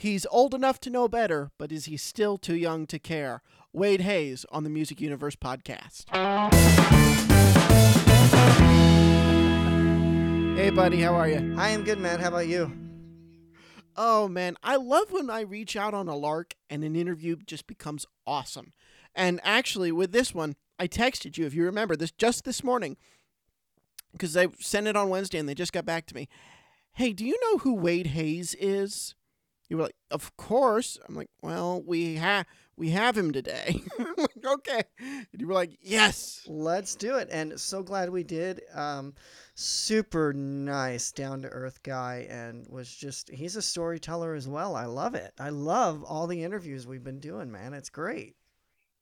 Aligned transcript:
He's 0.00 0.24
old 0.30 0.54
enough 0.54 0.80
to 0.80 0.88
know 0.88 1.08
better, 1.08 1.50
but 1.58 1.70
is 1.70 1.84
he 1.84 1.98
still 1.98 2.38
too 2.38 2.54
young 2.54 2.86
to 2.86 2.98
care? 2.98 3.42
Wade 3.70 4.00
Hayes 4.00 4.46
on 4.50 4.64
the 4.64 4.70
Music 4.70 4.98
Universe 4.98 5.36
podcast. 5.36 6.06
Hey, 10.56 10.70
buddy, 10.70 11.02
how 11.02 11.14
are 11.16 11.28
you? 11.28 11.54
I 11.58 11.68
am 11.68 11.84
good, 11.84 11.98
man. 11.98 12.18
How 12.18 12.28
about 12.28 12.46
you? 12.46 12.72
Oh, 13.94 14.26
man, 14.26 14.56
I 14.62 14.76
love 14.76 15.12
when 15.12 15.28
I 15.28 15.42
reach 15.42 15.76
out 15.76 15.92
on 15.92 16.08
a 16.08 16.16
lark 16.16 16.54
and 16.70 16.82
an 16.82 16.96
interview 16.96 17.36
just 17.44 17.66
becomes 17.66 18.06
awesome. 18.26 18.72
And 19.14 19.38
actually, 19.44 19.92
with 19.92 20.12
this 20.12 20.34
one, 20.34 20.56
I 20.78 20.88
texted 20.88 21.36
you, 21.36 21.44
if 21.44 21.52
you 21.52 21.62
remember 21.64 21.94
this, 21.94 22.10
just 22.10 22.46
this 22.46 22.64
morning, 22.64 22.96
because 24.12 24.34
I 24.34 24.46
sent 24.60 24.86
it 24.86 24.96
on 24.96 25.10
Wednesday 25.10 25.36
and 25.36 25.46
they 25.46 25.54
just 25.54 25.74
got 25.74 25.84
back 25.84 26.06
to 26.06 26.14
me. 26.14 26.26
Hey, 26.94 27.12
do 27.12 27.26
you 27.26 27.38
know 27.42 27.58
who 27.58 27.74
Wade 27.74 28.06
Hayes 28.06 28.54
is? 28.58 29.14
You 29.70 29.76
were 29.76 29.84
like, 29.84 29.96
of 30.10 30.36
course. 30.36 30.98
I'm 31.08 31.14
like, 31.14 31.30
well, 31.42 31.80
we 31.80 32.16
have 32.16 32.44
we 32.76 32.90
have 32.90 33.16
him 33.16 33.30
today. 33.30 33.80
I'm 33.98 34.14
like, 34.18 34.44
okay. 34.44 34.82
And 34.98 35.26
you 35.38 35.46
were 35.46 35.54
like, 35.54 35.78
yes. 35.80 36.42
Let's 36.48 36.96
do 36.96 37.16
it. 37.18 37.28
And 37.30 37.58
so 37.58 37.82
glad 37.82 38.10
we 38.10 38.24
did. 38.24 38.62
Um, 38.74 39.14
super 39.54 40.32
nice, 40.32 41.12
down 41.12 41.42
to 41.42 41.48
earth 41.48 41.82
guy, 41.84 42.26
and 42.28 42.66
was 42.68 42.92
just 42.92 43.30
he's 43.30 43.54
a 43.54 43.62
storyteller 43.62 44.34
as 44.34 44.48
well. 44.48 44.74
I 44.74 44.86
love 44.86 45.14
it. 45.14 45.32
I 45.38 45.50
love 45.50 46.02
all 46.02 46.26
the 46.26 46.42
interviews 46.42 46.86
we've 46.86 47.04
been 47.04 47.20
doing, 47.20 47.52
man. 47.52 47.72
It's 47.72 47.90
great. 47.90 48.34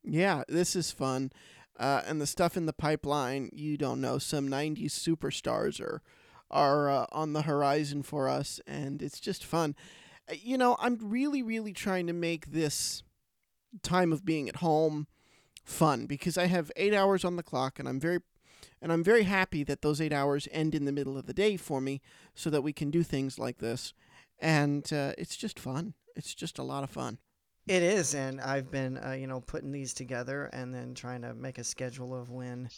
Yeah, 0.05 0.43
this 0.49 0.77
is 0.77 0.91
fun. 0.91 1.33
Uh, 1.79 2.03
and 2.07 2.21
the 2.21 2.27
stuff 2.27 2.57
in 2.57 2.67
the 2.67 2.73
pipeline, 2.73 3.49
you 3.53 3.79
don't 3.79 4.03
know. 4.03 4.19
Some 4.19 4.49
'90s 4.49 4.91
superstars 4.91 5.81
are 5.81 6.03
are 6.51 6.91
uh, 6.91 7.07
on 7.13 7.33
the 7.33 7.43
horizon 7.43 8.03
for 8.03 8.29
us, 8.29 8.61
and 8.67 9.01
it's 9.01 9.21
just 9.21 9.45
fun. 9.45 9.75
Uh, 10.29 10.35
you 10.41 10.59
know, 10.59 10.77
I'm 10.79 10.99
really, 11.01 11.43
really 11.43 11.73
trying 11.73 12.07
to 12.07 12.13
make 12.13 12.53
this 12.53 13.03
time 13.83 14.13
of 14.13 14.25
being 14.25 14.49
at 14.49 14.57
home 14.57 15.07
fun 15.65 16.07
because 16.07 16.39
I 16.39 16.47
have 16.47 16.73
eight 16.77 16.95
hours 16.95 17.25
on 17.25 17.37
the 17.37 17.43
clock, 17.43 17.79
and 17.79 17.89
I'm 17.89 18.01
very, 18.01 18.21
and 18.81 18.93
I'm 18.93 19.05
very 19.05 19.25
happy 19.25 19.65
that 19.65 19.83
those 19.83 20.01
eight 20.01 20.13
hours 20.13 20.49
end 20.51 20.75
in 20.75 20.85
the 20.85 20.93
middle 20.93 21.19
of 21.19 21.27
the 21.27 21.35
day 21.35 21.57
for 21.57 21.81
me, 21.81 22.01
so 22.35 22.51
that 22.51 22.63
we 22.63 22.73
can 22.73 22.91
do 22.91 23.03
things 23.03 23.39
like 23.39 23.59
this, 23.59 23.93
and 24.39 24.91
uh, 24.93 25.13
it's 25.19 25.37
just 25.37 25.59
fun. 25.59 25.95
It's 26.17 26.35
just 26.35 26.59
a 26.59 26.63
lot 26.65 26.85
of 26.85 26.91
fun. 26.91 27.19
It 27.67 27.83
is, 27.83 28.15
and 28.15 28.41
I've 28.41 28.71
been, 28.71 28.97
uh, 28.97 29.13
you 29.13 29.27
know, 29.27 29.41
putting 29.41 29.73
these 29.73 29.93
together 29.93 30.47
and 30.55 30.75
then 30.75 30.95
trying 30.95 31.21
to 31.21 31.35
make 31.35 31.59
a 31.59 31.65
schedule 31.65 32.15
of 32.19 32.31
when, 32.31 32.71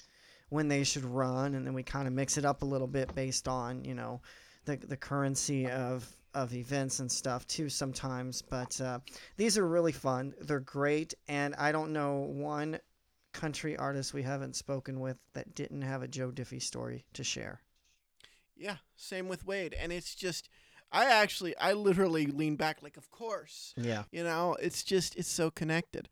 when 0.49 0.67
they 0.67 0.83
should 0.83 1.05
run, 1.05 1.55
and 1.55 1.65
then 1.65 1.75
we 1.75 1.85
kind 1.85 2.09
of 2.09 2.13
mix 2.13 2.37
it 2.37 2.45
up 2.45 2.63
a 2.63 2.67
little 2.67 2.89
bit 2.89 3.15
based 3.15 3.47
on, 3.47 3.85
you 3.85 3.95
know, 3.95 4.21
the 4.65 4.77
the 4.77 4.97
currency 4.97 5.71
of 5.71 6.07
of 6.35 6.55
events 6.55 7.01
and 7.01 7.11
stuff 7.11 7.47
too 7.47 7.69
sometimes. 7.69 8.43
But 8.43 8.81
uh, 8.81 9.01
these 9.37 9.59
are 9.59 9.67
really 9.67 9.93
fun. 9.93 10.35
They're 10.41 10.61
great, 10.61 11.15
and 11.29 11.55
I 11.57 11.73
don't 11.73 11.93
know 11.93 12.27
one 12.29 12.79
country 13.33 13.77
artist 13.77 14.13
we 14.13 14.23
haven't 14.23 14.57
spoken 14.57 15.01
with 15.01 15.19
that 15.35 15.55
didn't 15.55 15.83
have 15.83 16.03
a 16.03 16.09
Joe 16.09 16.31
Diffie 16.31 16.63
story 16.63 17.05
to 17.13 17.25
share. 17.25 17.61
Yeah, 18.57 18.77
same 18.97 19.29
with 19.29 19.47
Wade, 19.47 19.75
and 19.75 19.93
it's 19.93 20.15
just. 20.15 20.49
I 20.93 21.05
actually, 21.05 21.57
I 21.57 21.75
literally 21.75 22.27
lean 22.27 22.57
back 22.57 22.83
like, 22.83 22.97
of 22.97 23.13
course. 23.13 23.75
Yeah. 23.77 24.03
You 24.11 24.25
know, 24.25 24.57
it's 24.61 24.83
just, 24.83 25.15
it's 25.15 25.29
so 25.29 25.49
connected. 25.49 26.09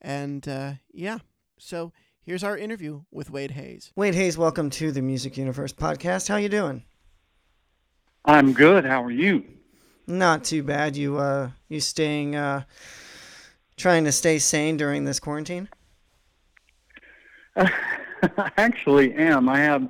And 0.00 0.46
uh, 0.46 0.74
yeah, 0.92 1.18
so 1.58 1.92
here's 2.22 2.44
our 2.44 2.56
interview 2.56 3.02
with 3.10 3.28
Wade 3.30 3.50
Hayes. 3.50 3.90
Wade 3.96 4.14
Hayes, 4.14 4.38
welcome 4.38 4.70
to 4.70 4.92
the 4.92 5.02
Music 5.02 5.36
Universe 5.36 5.72
podcast. 5.72 6.28
How 6.28 6.36
you 6.36 6.48
doing? 6.48 6.84
I'm 8.24 8.52
good. 8.52 8.84
How 8.84 9.02
are 9.02 9.10
you? 9.10 9.42
Not 10.10 10.42
too 10.42 10.64
bad. 10.64 10.96
You 10.96 11.18
uh 11.18 11.50
you 11.68 11.78
staying 11.78 12.34
uh 12.34 12.64
trying 13.76 14.04
to 14.04 14.12
stay 14.12 14.40
sane 14.40 14.76
during 14.76 15.04
this 15.04 15.20
quarantine? 15.20 15.68
I 17.56 17.70
actually 18.56 19.14
am. 19.14 19.48
I 19.48 19.60
have 19.60 19.88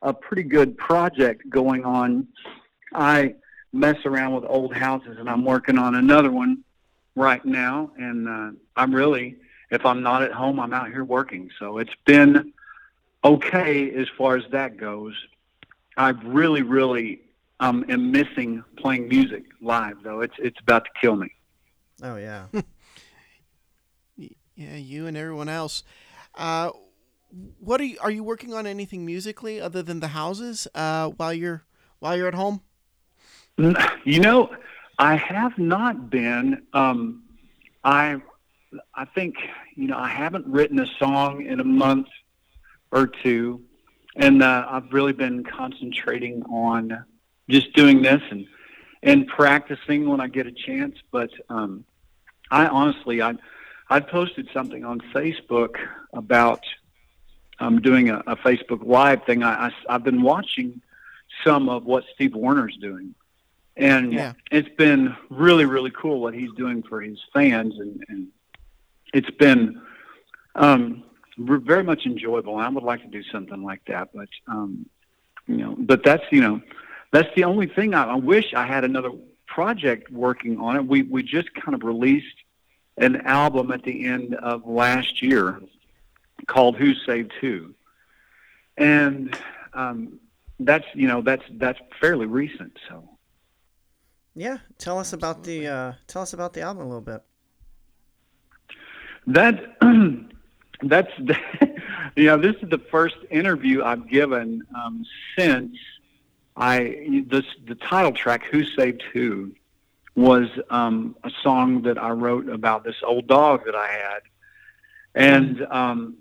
a 0.00 0.14
pretty 0.14 0.44
good 0.44 0.78
project 0.78 1.50
going 1.50 1.84
on. 1.84 2.26
I 2.94 3.34
mess 3.74 3.98
around 4.06 4.32
with 4.32 4.44
old 4.46 4.74
houses 4.74 5.18
and 5.18 5.28
I'm 5.28 5.44
working 5.44 5.76
on 5.76 5.96
another 5.96 6.30
one 6.30 6.64
right 7.14 7.44
now 7.44 7.90
and 7.98 8.26
uh 8.26 8.50
I'm 8.74 8.94
really 8.94 9.36
if 9.70 9.84
I'm 9.84 10.02
not 10.02 10.22
at 10.22 10.32
home 10.32 10.60
I'm 10.60 10.72
out 10.72 10.88
here 10.88 11.04
working. 11.04 11.50
So 11.58 11.76
it's 11.76 11.94
been 12.06 12.54
okay 13.22 13.94
as 13.94 14.06
far 14.16 14.38
as 14.38 14.44
that 14.50 14.78
goes. 14.78 15.12
I've 15.98 16.24
really 16.24 16.62
really 16.62 17.20
um, 17.60 17.84
am 17.88 18.10
missing 18.10 18.62
playing 18.76 19.08
music 19.08 19.44
live, 19.60 20.02
though. 20.02 20.20
It's 20.20 20.34
it's 20.38 20.58
about 20.60 20.84
to 20.84 20.90
kill 21.00 21.16
me. 21.16 21.32
Oh 22.02 22.16
yeah. 22.16 22.46
yeah, 24.16 24.76
you 24.76 25.06
and 25.06 25.16
everyone 25.16 25.48
else. 25.48 25.82
Uh, 26.34 26.70
what 27.60 27.80
are 27.80 27.84
you? 27.84 27.98
Are 28.00 28.10
you 28.10 28.22
working 28.22 28.54
on 28.54 28.66
anything 28.66 29.04
musically 29.04 29.60
other 29.60 29.82
than 29.82 30.00
the 30.00 30.08
houses 30.08 30.68
uh, 30.74 31.08
while 31.08 31.32
you're 31.32 31.64
while 31.98 32.16
you're 32.16 32.28
at 32.28 32.34
home? 32.34 32.62
You 34.04 34.20
know, 34.20 34.50
I 34.98 35.16
have 35.16 35.58
not 35.58 36.10
been. 36.10 36.62
Um, 36.72 37.24
I 37.82 38.16
I 38.94 39.04
think 39.04 39.34
you 39.74 39.88
know 39.88 39.98
I 39.98 40.08
haven't 40.08 40.46
written 40.46 40.78
a 40.78 40.86
song 40.98 41.44
in 41.44 41.60
a 41.60 41.64
month 41.64 42.08
or 42.92 43.06
two, 43.06 43.62
and 44.16 44.42
uh, 44.42 44.66
I've 44.68 44.92
really 44.92 45.12
been 45.12 45.44
concentrating 45.44 46.42
on 46.44 47.04
just 47.48 47.72
doing 47.74 48.02
this 48.02 48.22
and 48.30 48.46
and 49.02 49.26
practicing 49.28 50.08
when 50.08 50.20
I 50.20 50.28
get 50.28 50.46
a 50.46 50.52
chance. 50.52 50.96
But 51.10 51.30
um, 51.48 51.84
I 52.50 52.66
honestly, 52.66 53.22
I 53.22 53.34
I 53.88 54.00
posted 54.00 54.48
something 54.52 54.84
on 54.84 55.00
Facebook 55.14 55.76
about 56.12 56.62
um, 57.60 57.80
doing 57.80 58.10
a, 58.10 58.18
a 58.26 58.36
Facebook 58.36 58.84
Live 58.84 59.24
thing. 59.24 59.42
I, 59.42 59.66
I 59.66 59.72
I've 59.88 60.04
been 60.04 60.22
watching 60.22 60.80
some 61.44 61.68
of 61.68 61.84
what 61.84 62.04
Steve 62.14 62.34
Wariner's 62.34 62.76
doing, 62.76 63.14
and 63.76 64.12
yeah. 64.12 64.32
it's 64.50 64.68
been 64.76 65.16
really 65.30 65.64
really 65.64 65.90
cool 65.90 66.20
what 66.20 66.34
he's 66.34 66.52
doing 66.52 66.82
for 66.82 67.00
his 67.00 67.18
fans, 67.32 67.78
and, 67.78 68.04
and 68.08 68.28
it's 69.14 69.30
been 69.30 69.80
um, 70.54 71.04
very 71.38 71.84
much 71.84 72.04
enjoyable. 72.04 72.56
I 72.56 72.68
would 72.68 72.82
like 72.82 73.02
to 73.02 73.08
do 73.08 73.22
something 73.24 73.62
like 73.62 73.84
that, 73.86 74.10
but 74.12 74.28
um, 74.48 74.86
you 75.46 75.56
know, 75.56 75.76
but 75.78 76.02
that's 76.04 76.24
you 76.30 76.40
know 76.40 76.60
that's 77.10 77.28
the 77.34 77.44
only 77.44 77.66
thing 77.66 77.94
I, 77.94 78.04
I 78.04 78.14
wish 78.14 78.54
I 78.54 78.66
had 78.66 78.84
another 78.84 79.10
project 79.46 80.10
working 80.10 80.58
on 80.58 80.76
it. 80.76 80.86
We 80.86 81.02
we 81.02 81.22
just 81.22 81.52
kind 81.54 81.74
of 81.74 81.82
released 81.82 82.36
an 82.96 83.22
album 83.22 83.70
at 83.70 83.82
the 83.82 84.04
end 84.06 84.34
of 84.34 84.66
last 84.66 85.22
year 85.22 85.60
called 86.46 86.76
"Who 86.76 86.94
Saved 86.94 87.32
Who," 87.40 87.74
and 88.76 89.36
um, 89.72 90.20
that's 90.60 90.86
you 90.94 91.08
know 91.08 91.22
that's 91.22 91.44
that's 91.52 91.78
fairly 92.00 92.26
recent. 92.26 92.78
So 92.88 93.08
yeah, 94.34 94.58
tell 94.78 94.98
us 94.98 95.12
about 95.12 95.44
the 95.44 95.66
uh, 95.66 95.92
tell 96.06 96.22
us 96.22 96.32
about 96.32 96.52
the 96.52 96.60
album 96.62 96.84
a 96.84 96.86
little 96.86 97.00
bit. 97.00 97.22
That 99.26 99.76
that's 100.82 101.10
you 102.16 102.24
know 102.24 102.38
this 102.38 102.56
is 102.62 102.68
the 102.70 102.80
first 102.90 103.16
interview 103.30 103.82
I've 103.82 104.08
given 104.08 104.62
um, 104.76 105.04
since 105.36 105.76
I 106.58 107.24
this 107.28 107.44
the 107.66 107.76
title 107.76 108.12
track 108.12 108.44
"Who 108.50 108.64
Saved 108.64 109.02
Who" 109.12 109.52
was 110.16 110.48
um, 110.70 111.14
a 111.22 111.30
song 111.42 111.82
that 111.82 111.96
I 111.96 112.10
wrote 112.10 112.48
about 112.48 112.82
this 112.82 112.96
old 113.04 113.28
dog 113.28 113.64
that 113.66 113.76
I 113.76 113.86
had, 113.86 114.22
and 115.14 115.66
um, 115.70 116.16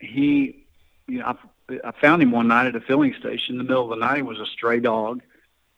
he, 0.00 0.66
you 1.06 1.20
know, 1.20 1.36
I, 1.70 1.78
I 1.84 1.92
found 2.00 2.20
him 2.22 2.32
one 2.32 2.48
night 2.48 2.66
at 2.66 2.74
a 2.74 2.80
filling 2.80 3.14
station 3.14 3.54
in 3.54 3.58
the 3.58 3.64
middle 3.64 3.84
of 3.84 3.90
the 3.90 4.04
night. 4.04 4.16
He 4.16 4.22
was 4.22 4.40
a 4.40 4.46
stray 4.46 4.80
dog, 4.80 5.22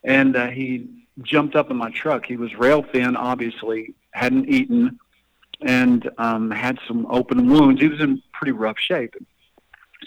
and 0.02 0.34
uh, 0.34 0.48
he 0.48 0.88
jumped 1.20 1.54
up 1.54 1.70
in 1.70 1.76
my 1.76 1.90
truck. 1.90 2.24
He 2.24 2.38
was 2.38 2.54
rail 2.54 2.82
thin, 2.82 3.16
obviously 3.16 3.94
hadn't 4.12 4.48
eaten, 4.48 4.98
and 5.60 6.08
um, 6.16 6.50
had 6.50 6.78
some 6.88 7.06
open 7.10 7.50
wounds. 7.50 7.82
He 7.82 7.88
was 7.88 8.00
in 8.00 8.22
pretty 8.32 8.52
rough 8.52 8.78
shape. 8.78 9.14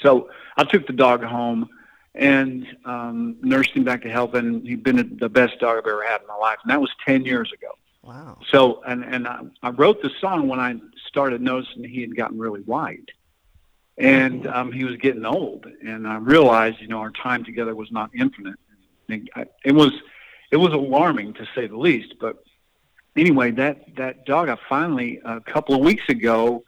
So 0.02 0.32
I 0.58 0.64
took 0.64 0.88
the 0.88 0.94
dog 0.94 1.24
home 1.24 1.70
and 2.16 2.66
um, 2.86 3.38
nursed 3.42 3.72
him 3.72 3.84
back 3.84 4.02
to 4.04 4.10
health. 4.10 4.34
And 4.36 4.66
he'd 4.68 4.84
been 4.84 5.18
the 5.20 5.30
best 5.30 5.60
dog 5.60 5.78
I've 5.78 5.88
ever 5.88 6.04
had 6.04 6.22
in 6.22 6.28
my 6.28 6.36
life. 6.36 6.58
And 6.64 6.72
that 6.72 6.82
was 6.82 6.92
10 7.06 7.26
years 7.26 7.52
ago. 7.52 7.70
Wow. 8.04 8.38
So, 8.50 8.84
and, 8.84 9.04
and 9.04 9.28
I, 9.28 9.42
I 9.62 9.70
wrote 9.70 10.02
the 10.02 10.12
song 10.20 10.48
when 10.48 10.60
I 10.60 10.76
started 11.08 11.42
noticing 11.42 11.84
he 11.84 12.02
had 12.02 12.16
gotten 12.16 12.38
really 12.38 12.62
white. 12.62 13.10
And 13.98 14.48
um, 14.48 14.72
he 14.72 14.84
was 14.84 14.98
getting 14.98 15.26
old. 15.26 15.68
And 15.86 16.08
I 16.08 16.18
realized, 16.18 16.82
you 16.82 16.88
know, 16.88 17.00
our 17.00 17.12
time 17.12 17.44
together 17.44 17.76
was 17.76 17.92
not 17.92 18.10
infinite. 18.16 18.60
And 19.08 19.30
I, 19.36 19.46
it 19.64 19.72
was, 19.72 19.92
it 20.52 20.58
was 20.58 20.74
alarming 20.74 21.34
to 21.36 21.48
say 21.56 21.68
the 21.68 21.78
least. 21.78 22.16
But 22.20 22.44
anyway, 23.16 23.52
that, 23.52 23.96
that 23.96 24.26
dog, 24.26 24.50
I 24.50 24.58
finally, 24.68 25.22
a 25.24 25.40
couple 25.42 25.76
of 25.76 25.82
weeks 25.82 26.04
ago, 26.10 26.64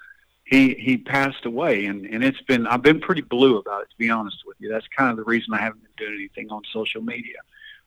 he 0.45 0.75
he 0.75 0.97
passed 0.97 1.45
away 1.45 1.85
and 1.85 2.05
and 2.05 2.23
it's 2.23 2.41
been 2.41 2.67
I've 2.67 2.81
been 2.81 3.01
pretty 3.01 3.21
blue 3.21 3.57
about 3.57 3.81
it 3.83 3.89
to 3.89 3.97
be 3.97 4.09
honest 4.09 4.37
with 4.45 4.57
you. 4.59 4.69
That's 4.69 4.87
kind 4.95 5.11
of 5.11 5.17
the 5.17 5.23
reason 5.23 5.53
I 5.53 5.57
haven't 5.59 5.83
been 5.83 6.07
doing 6.07 6.19
anything 6.19 6.51
on 6.51 6.61
social 6.71 7.01
media. 7.01 7.39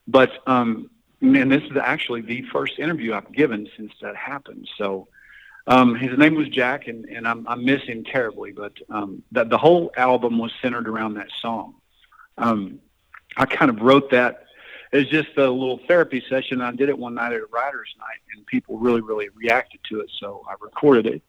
But 0.06 0.30
um 0.46 0.90
and 1.20 1.50
this 1.50 1.62
is 1.64 1.76
actually 1.76 2.20
the 2.22 2.42
first 2.52 2.78
interview 2.78 3.14
I've 3.14 3.32
given 3.32 3.68
since 3.76 3.92
that 4.02 4.14
happened. 4.14 4.68
So 4.76 5.08
um, 5.66 5.94
his 5.94 6.16
name 6.16 6.34
was 6.34 6.48
Jack, 6.48 6.88
and, 6.88 7.04
and 7.06 7.28
I'm, 7.28 7.46
I 7.46 7.54
miss 7.54 7.82
him 7.82 8.04
terribly. 8.04 8.52
But 8.52 8.72
um, 8.88 9.22
the, 9.32 9.44
the 9.44 9.58
whole 9.58 9.92
album 9.96 10.38
was 10.38 10.52
centered 10.62 10.88
around 10.88 11.14
that 11.14 11.28
song. 11.40 11.74
Um, 12.38 12.80
I 13.36 13.44
kind 13.44 13.70
of 13.70 13.80
wrote 13.80 14.10
that 14.12 14.44
as 14.92 15.06
just 15.08 15.36
a 15.36 15.50
little 15.50 15.80
therapy 15.86 16.24
session. 16.28 16.62
I 16.62 16.72
did 16.72 16.88
it 16.88 16.98
one 16.98 17.14
night 17.14 17.32
at 17.32 17.40
a 17.40 17.46
writer's 17.52 17.94
night, 17.98 18.20
and 18.34 18.46
people 18.46 18.78
really, 18.78 19.02
really 19.02 19.28
reacted 19.34 19.80
to 19.90 20.00
it. 20.00 20.10
So 20.18 20.42
I 20.48 20.54
recorded 20.60 21.06
it. 21.06 21.22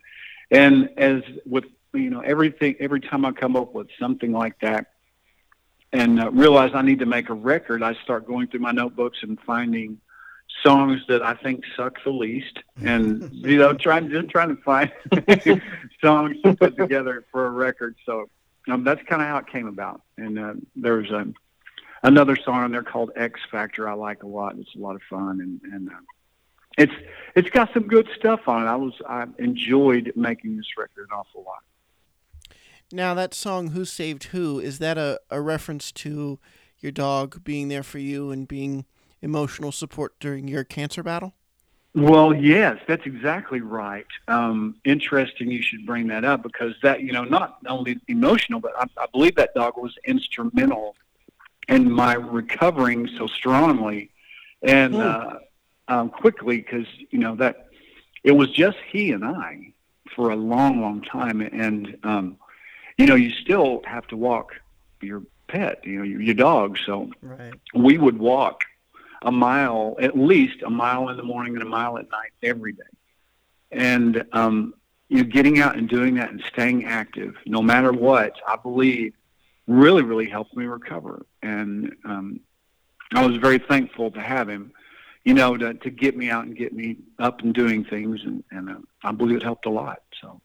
And 0.51 0.89
as 0.97 1.21
with 1.45 1.65
you 1.93 2.09
know 2.09 2.21
everything, 2.21 2.75
every 2.79 3.01
time 3.01 3.25
I 3.25 3.31
come 3.31 3.55
up 3.55 3.73
with 3.73 3.87
something 3.99 4.31
like 4.31 4.59
that, 4.61 4.87
and 5.93 6.19
uh, 6.19 6.31
realize 6.31 6.71
I 6.73 6.81
need 6.81 6.99
to 6.99 7.05
make 7.05 7.29
a 7.29 7.33
record, 7.33 7.83
I 7.83 7.95
start 8.03 8.27
going 8.27 8.47
through 8.47 8.61
my 8.61 8.71
notebooks 8.71 9.19
and 9.21 9.39
finding 9.41 9.99
songs 10.63 11.01
that 11.07 11.21
I 11.21 11.35
think 11.35 11.63
suck 11.75 12.03
the 12.03 12.11
least, 12.11 12.59
and 12.83 13.31
you 13.33 13.57
know, 13.57 13.73
trying 13.73 14.09
just 14.09 14.29
trying 14.29 14.55
to 14.55 14.61
find 14.61 14.91
songs 16.01 16.37
to 16.43 16.55
put 16.55 16.77
together 16.77 17.25
for 17.31 17.45
a 17.45 17.51
record. 17.51 17.95
So 18.05 18.29
um, 18.67 18.83
that's 18.83 19.01
kind 19.03 19.21
of 19.21 19.27
how 19.27 19.37
it 19.37 19.47
came 19.47 19.67
about. 19.67 20.01
And 20.17 20.39
uh, 20.39 20.53
there's 20.75 21.09
a 21.11 21.27
another 22.03 22.35
song 22.35 22.63
on 22.63 22.71
there 22.71 22.83
called 22.83 23.11
X 23.15 23.39
Factor 23.51 23.87
I 23.87 23.93
like 23.93 24.23
a 24.23 24.27
lot. 24.27 24.57
It's 24.57 24.75
a 24.75 24.79
lot 24.79 24.95
of 24.95 25.01
fun, 25.09 25.41
and 25.41 25.73
and 25.73 25.89
uh, 25.89 25.93
it's 26.79 26.93
it's 27.35 27.49
got 27.49 27.71
some 27.73 27.87
good 27.87 28.09
stuff 28.17 28.47
on 28.47 28.63
it. 28.63 28.67
I 28.67 28.75
was 28.75 28.93
I 29.07 29.27
enjoyed 29.37 30.11
making 30.15 30.57
this 30.57 30.65
record 30.77 31.07
an 31.11 31.15
awful 31.15 31.43
lot. 31.43 31.63
Now, 32.91 33.13
that 33.13 33.35
song, 33.35 33.69
Who 33.69 33.85
Saved 33.85 34.25
Who, 34.25 34.59
is 34.59 34.79
that 34.79 34.97
a, 34.97 35.19
a 35.29 35.39
reference 35.39 35.91
to 35.91 36.39
your 36.79 36.91
dog 36.91 37.43
being 37.43 37.67
there 37.67 37.83
for 37.83 37.99
you 37.99 38.31
and 38.31 38.47
being 38.47 38.85
emotional 39.21 39.71
support 39.71 40.19
during 40.19 40.47
your 40.47 40.63
cancer 40.63 41.03
battle? 41.03 41.35
Well, 41.93 42.33
yes, 42.33 42.79
that's 42.87 43.05
exactly 43.05 43.61
right. 43.61 44.07
Um, 44.27 44.75
interesting 44.85 45.51
you 45.51 45.61
should 45.61 45.85
bring 45.85 46.07
that 46.07 46.23
up 46.23 46.41
because 46.41 46.73
that, 46.81 47.01
you 47.01 47.11
know, 47.11 47.23
not 47.23 47.57
only 47.67 47.99
emotional, 48.07 48.59
but 48.59 48.71
I, 48.75 48.85
I 48.97 49.05
believe 49.11 49.35
that 49.35 49.53
dog 49.53 49.77
was 49.77 49.93
instrumental 50.05 50.95
in 51.67 51.91
my 51.91 52.13
recovering 52.13 53.07
so 53.17 53.27
strongly 53.27 54.09
and 54.63 54.95
hmm. 54.95 55.01
uh, 55.01 55.33
um, 55.89 56.09
quickly 56.09 56.57
because, 56.57 56.87
you 57.09 57.19
know, 57.19 57.35
that 57.35 57.67
it 58.23 58.31
was 58.31 58.49
just 58.51 58.77
he 58.91 59.11
and 59.11 59.25
I 59.25 59.73
for 60.15 60.29
a 60.29 60.35
long, 60.35 60.81
long 60.81 61.01
time. 61.01 61.41
And, 61.41 61.97
um, 62.03 62.37
you 62.97 63.05
know, 63.05 63.15
you 63.15 63.31
still 63.31 63.81
have 63.85 64.07
to 64.07 64.17
walk 64.17 64.53
your 65.01 65.23
pet, 65.47 65.81
you 65.83 65.97
know, 65.97 66.03
your, 66.03 66.21
your 66.21 66.35
dog. 66.35 66.77
So 66.85 67.11
right. 67.21 67.53
we 67.73 67.97
would 67.97 68.17
walk 68.17 68.63
a 69.21 69.31
mile, 69.31 69.97
at 69.99 70.17
least 70.17 70.61
a 70.63 70.69
mile 70.69 71.09
in 71.09 71.17
the 71.17 71.23
morning 71.23 71.55
and 71.55 71.63
a 71.63 71.69
mile 71.69 71.97
at 71.97 72.09
night 72.09 72.31
every 72.41 72.73
day. 72.73 72.83
And, 73.71 74.25
um, 74.31 74.73
you 75.09 75.17
know, 75.17 75.23
getting 75.23 75.59
out 75.59 75.75
and 75.75 75.89
doing 75.89 76.15
that 76.15 76.29
and 76.31 76.41
staying 76.53 76.85
active, 76.85 77.35
no 77.45 77.61
matter 77.61 77.91
what, 77.91 78.35
I 78.47 78.55
believe 78.55 79.13
really, 79.67 80.03
really 80.03 80.29
helped 80.29 80.55
me 80.55 80.65
recover. 80.65 81.25
And 81.41 81.95
um, 82.05 82.39
I 83.11 83.25
was 83.25 83.37
very 83.37 83.59
thankful 83.59 84.11
to 84.11 84.21
have 84.21 84.47
him, 84.47 84.71
you 85.25 85.33
know, 85.33 85.57
to, 85.57 85.73
to 85.73 85.89
get 85.89 86.15
me 86.15 86.29
out 86.29 86.45
and 86.45 86.55
get 86.55 86.73
me 86.73 86.97
up 87.19 87.41
and 87.41 87.53
doing 87.53 87.83
things. 87.83 88.19
And, 88.23 88.43
and 88.51 88.69
uh, 88.69 88.75
I 89.03 89.11
believe 89.11 89.37
it 89.37 89.43
helped 89.43 89.65
a 89.65 89.69
lot. 89.69 90.01
So. 90.21 90.41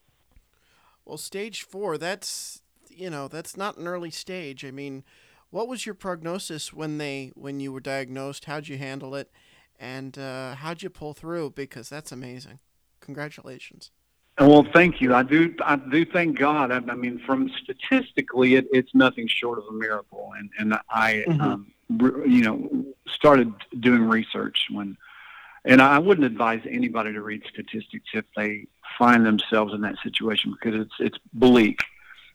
Well, 1.04 1.18
stage 1.18 1.62
four, 1.62 1.98
that's 1.98 2.62
you 2.96 3.10
know, 3.10 3.28
that's 3.28 3.56
not 3.56 3.76
an 3.76 3.88
early 3.88 4.10
stage. 4.10 4.64
I 4.64 4.70
mean, 4.70 5.04
what 5.50 5.68
was 5.68 5.86
your 5.86 5.94
prognosis 5.94 6.72
when 6.72 6.98
they 6.98 7.32
when 7.34 7.60
you 7.60 7.72
were 7.72 7.80
diagnosed? 7.80 8.46
How'd 8.46 8.68
you 8.68 8.78
handle 8.78 9.14
it? 9.14 9.30
And 9.78 10.16
uh, 10.18 10.54
how'd 10.54 10.82
you 10.82 10.90
pull 10.90 11.14
through? 11.14 11.50
Because 11.50 11.88
that's 11.88 12.12
amazing. 12.12 12.60
Congratulations. 13.00 13.90
Well, 14.38 14.66
thank 14.72 15.00
you. 15.00 15.14
I 15.14 15.22
do. 15.22 15.54
I 15.64 15.76
do 15.76 16.04
thank 16.04 16.38
God. 16.38 16.72
I, 16.72 16.76
I 16.76 16.94
mean, 16.96 17.20
from 17.24 17.50
statistically, 17.62 18.56
it, 18.56 18.66
it's 18.72 18.92
nothing 18.94 19.28
short 19.28 19.58
of 19.58 19.64
a 19.68 19.72
miracle. 19.72 20.32
And 20.36 20.50
and 20.58 20.74
I, 20.90 21.24
mm-hmm. 21.28 21.40
um, 21.40 21.72
you 21.88 22.42
know, 22.42 22.86
started 23.06 23.52
doing 23.80 24.08
research 24.08 24.66
when 24.70 24.96
and 25.64 25.80
I 25.80 25.98
wouldn't 25.98 26.26
advise 26.26 26.60
anybody 26.68 27.12
to 27.12 27.22
read 27.22 27.42
statistics 27.48 28.10
if 28.12 28.24
they 28.36 28.66
find 28.98 29.24
themselves 29.24 29.72
in 29.72 29.80
that 29.80 29.96
situation 30.02 30.52
because 30.52 30.80
it's 30.80 30.94
it's 31.00 31.18
bleak. 31.32 31.82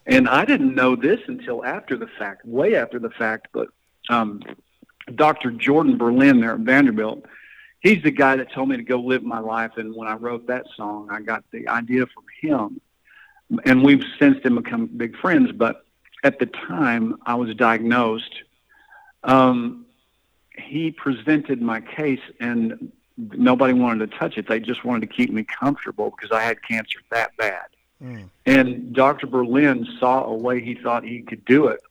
And 0.08 0.28
I 0.28 0.46
didn't 0.46 0.74
know 0.74 0.96
this 0.96 1.20
until 1.28 1.64
after 1.64 1.96
the 1.96 2.08
fact, 2.18 2.44
way 2.46 2.76
after 2.76 2.98
the 2.98 3.12
fact. 3.12 3.50
But 3.54 3.68
um, 4.10 4.42
Dr. 5.14 5.52
Jordan 5.52 5.98
Berlin 5.98 6.42
there 6.42 6.54
at 6.54 6.62
Vanderbilt, 6.62 7.26
he's 7.82 8.02
the 8.02 8.10
guy 8.10 8.36
that 8.38 8.52
told 8.52 8.70
me 8.70 8.78
to 8.78 8.84
go 8.84 9.00
live 9.00 9.22
my 9.22 9.40
life. 9.40 9.74
And 9.78 9.96
when 9.96 10.08
I 10.08 10.16
wrote 10.16 10.48
that 10.48 10.66
song, 10.76 11.10
I 11.12 11.22
got 11.22 11.44
the 11.52 11.68
idea 11.68 12.08
from 12.08 12.24
him. 12.42 12.82
And 13.66 13.84
we've 13.84 14.04
since 14.18 14.38
then 14.42 14.56
become 14.56 14.88
big 14.88 15.16
friends. 15.18 15.52
But 15.52 15.86
at 16.24 16.40
the 16.40 16.48
time 16.48 17.18
I 17.28 17.36
was 17.36 17.54
diagnosed, 17.54 18.44
um, 19.24 19.86
he 20.58 20.92
presented 20.92 21.62
my 21.62 21.82
case, 21.82 22.22
and 22.40 22.92
nobody 23.18 23.74
wanted 23.74 24.12
to 24.12 24.18
touch 24.18 24.38
it. 24.38 24.48
They 24.48 24.60
just 24.60 24.84
wanted 24.84 25.10
to 25.10 25.16
keep 25.16 25.32
me 25.32 25.44
comfortable 25.44 26.12
because 26.12 26.32
I 26.36 26.42
had 26.42 26.62
cancer 26.64 27.00
that 27.12 27.36
bad. 27.38 27.66
Mm. 28.04 28.30
And 28.46 28.94
Dr. 28.94 29.28
Berlin 29.28 29.88
saw 30.00 30.24
a 30.24 30.34
way 30.34 30.62
he 30.62 30.76
thought 30.76 31.04
he 31.04 31.22
could 31.22 31.44
do 31.46 31.68
it. 31.68 31.82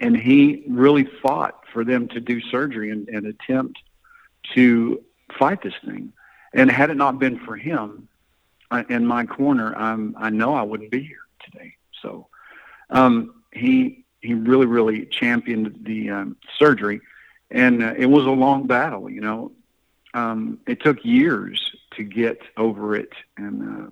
And 0.00 0.16
he 0.16 0.64
really 0.68 1.04
fought 1.22 1.64
for 1.72 1.84
them 1.84 2.08
to 2.08 2.20
do 2.20 2.40
surgery 2.40 2.90
and, 2.90 3.08
and 3.08 3.26
attempt 3.26 3.78
to 4.54 5.02
fight 5.38 5.62
this 5.62 5.74
thing. 5.84 6.12
And 6.54 6.70
had 6.70 6.90
it 6.90 6.96
not 6.96 7.18
been 7.18 7.38
for 7.40 7.56
him 7.56 8.08
I, 8.70 8.84
in 8.88 9.06
my 9.06 9.26
corner, 9.26 9.74
I'm, 9.76 10.14
I 10.18 10.30
know 10.30 10.54
I 10.54 10.62
wouldn't 10.62 10.90
be 10.90 11.02
here 11.02 11.26
today. 11.44 11.74
So 12.00 12.28
um, 12.90 13.42
he 13.52 14.04
he 14.20 14.34
really 14.34 14.66
really 14.66 15.06
championed 15.06 15.80
the 15.82 16.10
um, 16.10 16.36
surgery, 16.58 17.00
and 17.50 17.82
uh, 17.82 17.94
it 17.96 18.06
was 18.06 18.24
a 18.24 18.30
long 18.30 18.66
battle. 18.66 19.10
You 19.10 19.20
know, 19.20 19.52
um, 20.14 20.58
it 20.66 20.80
took 20.80 21.04
years 21.04 21.74
to 21.96 22.04
get 22.04 22.40
over 22.56 22.96
it, 22.96 23.12
and 23.36 23.62
uh, 23.62 23.88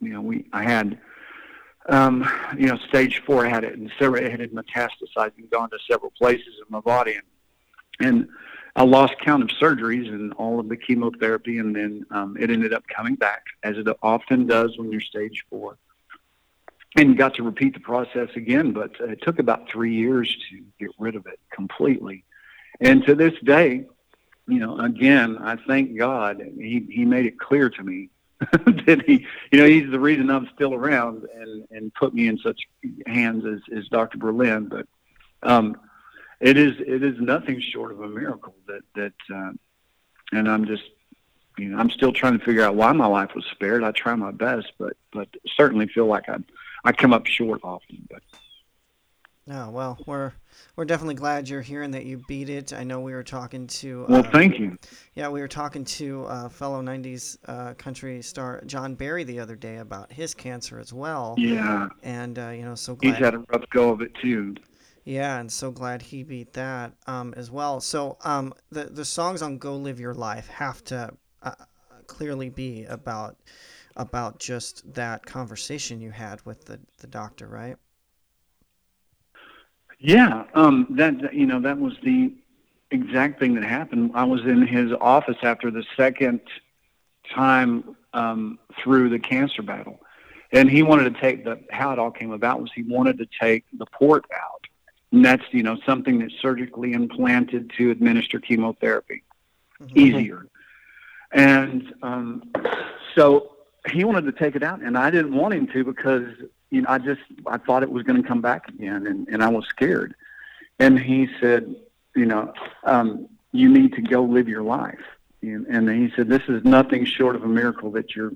you 0.00 0.12
know, 0.12 0.20
we 0.20 0.46
I 0.52 0.62
had 0.62 0.98
um, 1.88 2.28
you 2.56 2.66
know 2.66 2.76
stage 2.88 3.22
four. 3.24 3.44
Had 3.44 3.64
it 3.64 3.76
and 3.78 3.90
several 3.98 4.24
it 4.24 4.40
had 4.40 4.50
metastasized 4.52 5.36
and 5.38 5.50
gone 5.50 5.70
to 5.70 5.78
several 5.88 6.10
places 6.10 6.54
in 6.58 6.64
my 6.70 6.80
body, 6.80 7.16
and, 8.00 8.06
and 8.06 8.28
I 8.76 8.84
lost 8.84 9.14
count 9.20 9.42
of 9.42 9.48
surgeries 9.48 10.08
and 10.08 10.32
all 10.34 10.60
of 10.60 10.68
the 10.68 10.76
chemotherapy, 10.76 11.58
and 11.58 11.74
then 11.74 12.04
um, 12.10 12.36
it 12.38 12.50
ended 12.50 12.74
up 12.74 12.84
coming 12.88 13.14
back 13.14 13.44
as 13.62 13.78
it 13.78 13.86
often 14.02 14.46
does 14.46 14.76
when 14.76 14.92
you're 14.92 15.00
stage 15.00 15.44
four. 15.48 15.78
And 16.94 17.16
got 17.16 17.34
to 17.34 17.42
repeat 17.42 17.74
the 17.74 17.80
process 17.80 18.28
again, 18.36 18.72
but 18.72 18.98
uh, 19.00 19.08
it 19.08 19.22
took 19.22 19.38
about 19.38 19.68
three 19.68 19.94
years 19.94 20.34
to 20.50 20.62
get 20.78 20.94
rid 20.98 21.14
of 21.14 21.26
it 21.26 21.38
completely. 21.50 22.24
And 22.80 23.04
to 23.04 23.14
this 23.14 23.34
day, 23.44 23.86
you 24.48 24.58
know, 24.60 24.78
again, 24.78 25.38
I 25.38 25.56
thank 25.56 25.96
God 25.98 26.40
he, 26.56 26.86
he 26.88 27.04
made 27.04 27.26
it 27.26 27.38
clear 27.38 27.68
to 27.68 27.82
me 27.82 28.10
that 28.40 29.02
he, 29.06 29.26
you 29.50 29.58
know, 29.58 29.66
he's 29.66 29.90
the 29.90 29.98
reason 29.98 30.30
I'm 30.30 30.48
still 30.54 30.74
around 30.74 31.26
and, 31.34 31.66
and 31.70 31.94
put 31.94 32.14
me 32.14 32.28
in 32.28 32.38
such 32.38 32.60
hands 33.06 33.44
as, 33.44 33.60
as 33.76 33.88
Dr. 33.88 34.18
Berlin. 34.18 34.68
But 34.68 34.86
um, 35.42 35.76
it 36.40 36.56
is 36.56 36.74
it 36.78 37.02
is 37.02 37.18
nothing 37.18 37.60
short 37.60 37.92
of 37.92 38.00
a 38.00 38.08
miracle 38.08 38.54
that 38.66 38.82
that, 38.94 39.34
uh, 39.34 39.52
and 40.32 40.48
I'm 40.48 40.66
just, 40.66 40.84
you 41.56 41.70
know, 41.70 41.78
I'm 41.78 41.90
still 41.90 42.12
trying 42.12 42.38
to 42.38 42.44
figure 42.44 42.62
out 42.62 42.74
why 42.74 42.92
my 42.92 43.06
life 43.06 43.34
was 43.34 43.44
spared. 43.52 43.82
I 43.82 43.92
try 43.92 44.14
my 44.14 44.32
best, 44.32 44.72
but 44.78 44.96
but 45.12 45.28
certainly 45.56 45.88
feel 45.88 46.06
like 46.06 46.28
I 46.28 46.36
I 46.86 46.92
come 46.92 47.12
up 47.12 47.26
short 47.26 47.60
often. 47.62 48.06
But 48.10 48.22
Oh 49.48 49.70
well, 49.70 49.96
we're 50.06 50.32
we're 50.74 50.84
definitely 50.84 51.14
glad 51.14 51.48
you're 51.48 51.62
here 51.62 51.82
and 51.82 51.94
that 51.94 52.04
you 52.04 52.20
beat 52.26 52.48
it. 52.48 52.72
I 52.72 52.82
know 52.82 52.98
we 53.00 53.12
were 53.12 53.22
talking 53.22 53.68
to. 53.68 54.04
Uh, 54.04 54.06
well, 54.08 54.22
thank 54.24 54.58
you. 54.58 54.76
Yeah, 55.14 55.28
we 55.28 55.40
were 55.40 55.46
talking 55.46 55.84
to 55.84 56.24
uh, 56.24 56.48
fellow 56.48 56.82
'90s 56.82 57.38
uh, 57.46 57.74
country 57.74 58.22
star 58.22 58.60
John 58.66 58.96
Berry 58.96 59.22
the 59.22 59.38
other 59.38 59.54
day 59.54 59.76
about 59.76 60.12
his 60.12 60.34
cancer 60.34 60.80
as 60.80 60.92
well. 60.92 61.36
Yeah. 61.38 61.88
And 62.02 62.36
uh, 62.40 62.48
you 62.48 62.64
know, 62.64 62.74
so 62.74 62.96
glad 62.96 63.14
he's 63.14 63.24
had 63.24 63.34
a 63.34 63.38
rough 63.38 63.68
go 63.70 63.90
of 63.90 64.00
it 64.00 64.12
too. 64.20 64.56
Yeah, 65.04 65.38
and 65.38 65.52
so 65.52 65.70
glad 65.70 66.02
he 66.02 66.24
beat 66.24 66.54
that 66.54 66.94
um, 67.06 67.32
as 67.36 67.48
well. 67.48 67.80
So 67.80 68.18
um, 68.24 68.52
the 68.70 68.86
the 68.86 69.04
songs 69.04 69.42
on 69.42 69.58
"Go 69.58 69.76
Live 69.76 70.00
Your 70.00 70.14
Life" 70.14 70.48
have 70.48 70.82
to 70.86 71.12
uh, 71.42 71.52
clearly 72.08 72.48
be 72.48 72.84
about 72.84 73.36
about 73.96 74.38
just 74.38 74.92
that 74.94 75.24
conversation 75.26 76.00
you 76.00 76.10
had 76.10 76.44
with 76.46 76.64
the 76.64 76.78
the 76.98 77.06
doctor, 77.06 77.46
right? 77.46 77.76
Yeah, 79.98 80.44
um, 80.54 80.86
that 80.90 81.32
you 81.34 81.46
know 81.46 81.60
that 81.60 81.78
was 81.78 81.94
the 82.02 82.34
exact 82.90 83.40
thing 83.40 83.54
that 83.54 83.64
happened. 83.64 84.12
I 84.14 84.24
was 84.24 84.42
in 84.42 84.66
his 84.66 84.92
office 85.00 85.38
after 85.42 85.70
the 85.70 85.84
second 85.96 86.40
time 87.34 87.96
um, 88.12 88.58
through 88.82 89.08
the 89.08 89.18
cancer 89.18 89.62
battle, 89.62 90.00
and 90.52 90.70
he 90.70 90.82
wanted 90.82 91.14
to 91.14 91.20
take 91.20 91.44
the 91.44 91.60
how 91.70 91.92
it 91.92 91.98
all 91.98 92.10
came 92.10 92.32
about 92.32 92.60
was 92.60 92.70
he 92.74 92.82
wanted 92.82 93.18
to 93.18 93.26
take 93.40 93.64
the 93.78 93.86
port 93.86 94.24
out, 94.34 94.66
and 95.12 95.24
that's 95.24 95.44
you 95.50 95.62
know 95.62 95.78
something 95.86 96.18
that's 96.18 96.34
surgically 96.42 96.92
implanted 96.92 97.72
to 97.78 97.90
administer 97.90 98.38
chemotherapy, 98.38 99.22
Mhm. 99.80 99.96
easier. 99.96 100.46
And 101.32 101.92
um, 102.02 102.52
so 103.14 103.55
he 103.90 104.04
wanted 104.04 104.24
to 104.24 104.32
take 104.32 104.56
it 104.56 104.62
out, 104.62 104.80
and 104.80 104.96
I 104.96 105.10
didn't 105.10 105.34
want 105.34 105.54
him 105.54 105.66
to 105.68 105.84
because 105.84 106.26
you 106.70 106.82
know 106.82 106.88
I 106.88 106.98
just 106.98 107.20
I 107.46 107.58
thought 107.58 107.82
it 107.82 107.90
was 107.90 108.02
going 108.04 108.20
to 108.20 108.26
come 108.26 108.40
back 108.40 108.68
again, 108.68 109.06
and, 109.06 109.28
and 109.28 109.42
I 109.42 109.48
was 109.48 109.66
scared. 109.66 110.14
And 110.78 110.98
he 110.98 111.28
said, 111.40 111.74
you 112.14 112.26
know, 112.26 112.52
um, 112.84 113.28
you 113.52 113.68
need 113.68 113.94
to 113.94 114.02
go 114.02 114.22
live 114.22 114.48
your 114.48 114.62
life. 114.62 115.00
And, 115.42 115.66
and 115.66 115.88
he 115.88 116.12
said, 116.14 116.28
this 116.28 116.42
is 116.48 116.64
nothing 116.64 117.04
short 117.04 117.36
of 117.36 117.44
a 117.44 117.48
miracle 117.48 117.90
that 117.92 118.14
you're 118.14 118.32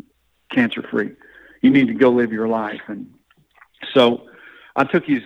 cancer 0.51 0.83
free. 0.83 1.13
You 1.61 1.71
need 1.71 1.89
to 1.89 1.95
go 1.95 2.11
live 2.11 2.33
your 2.33 2.49
life. 2.49 2.81
And 2.87 3.13
so 3.93 4.29
I 4.77 4.85
took 4.85 5.05
his 5.05 5.23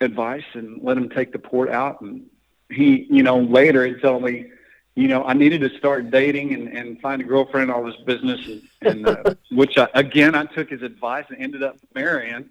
advice 0.00 0.44
and 0.54 0.82
let 0.82 0.96
him 0.96 1.08
take 1.08 1.32
the 1.32 1.38
port 1.38 1.70
out. 1.70 2.00
And 2.00 2.26
he, 2.70 3.06
you 3.10 3.22
know, 3.22 3.38
later 3.38 3.86
he 3.86 3.94
told 3.94 4.22
me, 4.22 4.46
you 4.94 5.08
know, 5.08 5.24
I 5.24 5.32
needed 5.32 5.60
to 5.62 5.76
start 5.78 6.10
dating 6.10 6.54
and, 6.54 6.68
and 6.68 7.00
find 7.00 7.20
a 7.20 7.24
girlfriend, 7.24 7.70
all 7.70 7.84
this 7.84 7.96
business, 8.06 8.40
and, 8.46 8.62
and 8.82 9.08
uh, 9.08 9.34
which 9.50 9.76
I, 9.76 9.88
again 9.94 10.34
I 10.34 10.44
took 10.44 10.70
his 10.70 10.82
advice 10.82 11.24
and 11.28 11.40
ended 11.40 11.62
up 11.62 11.76
marrying. 11.94 12.46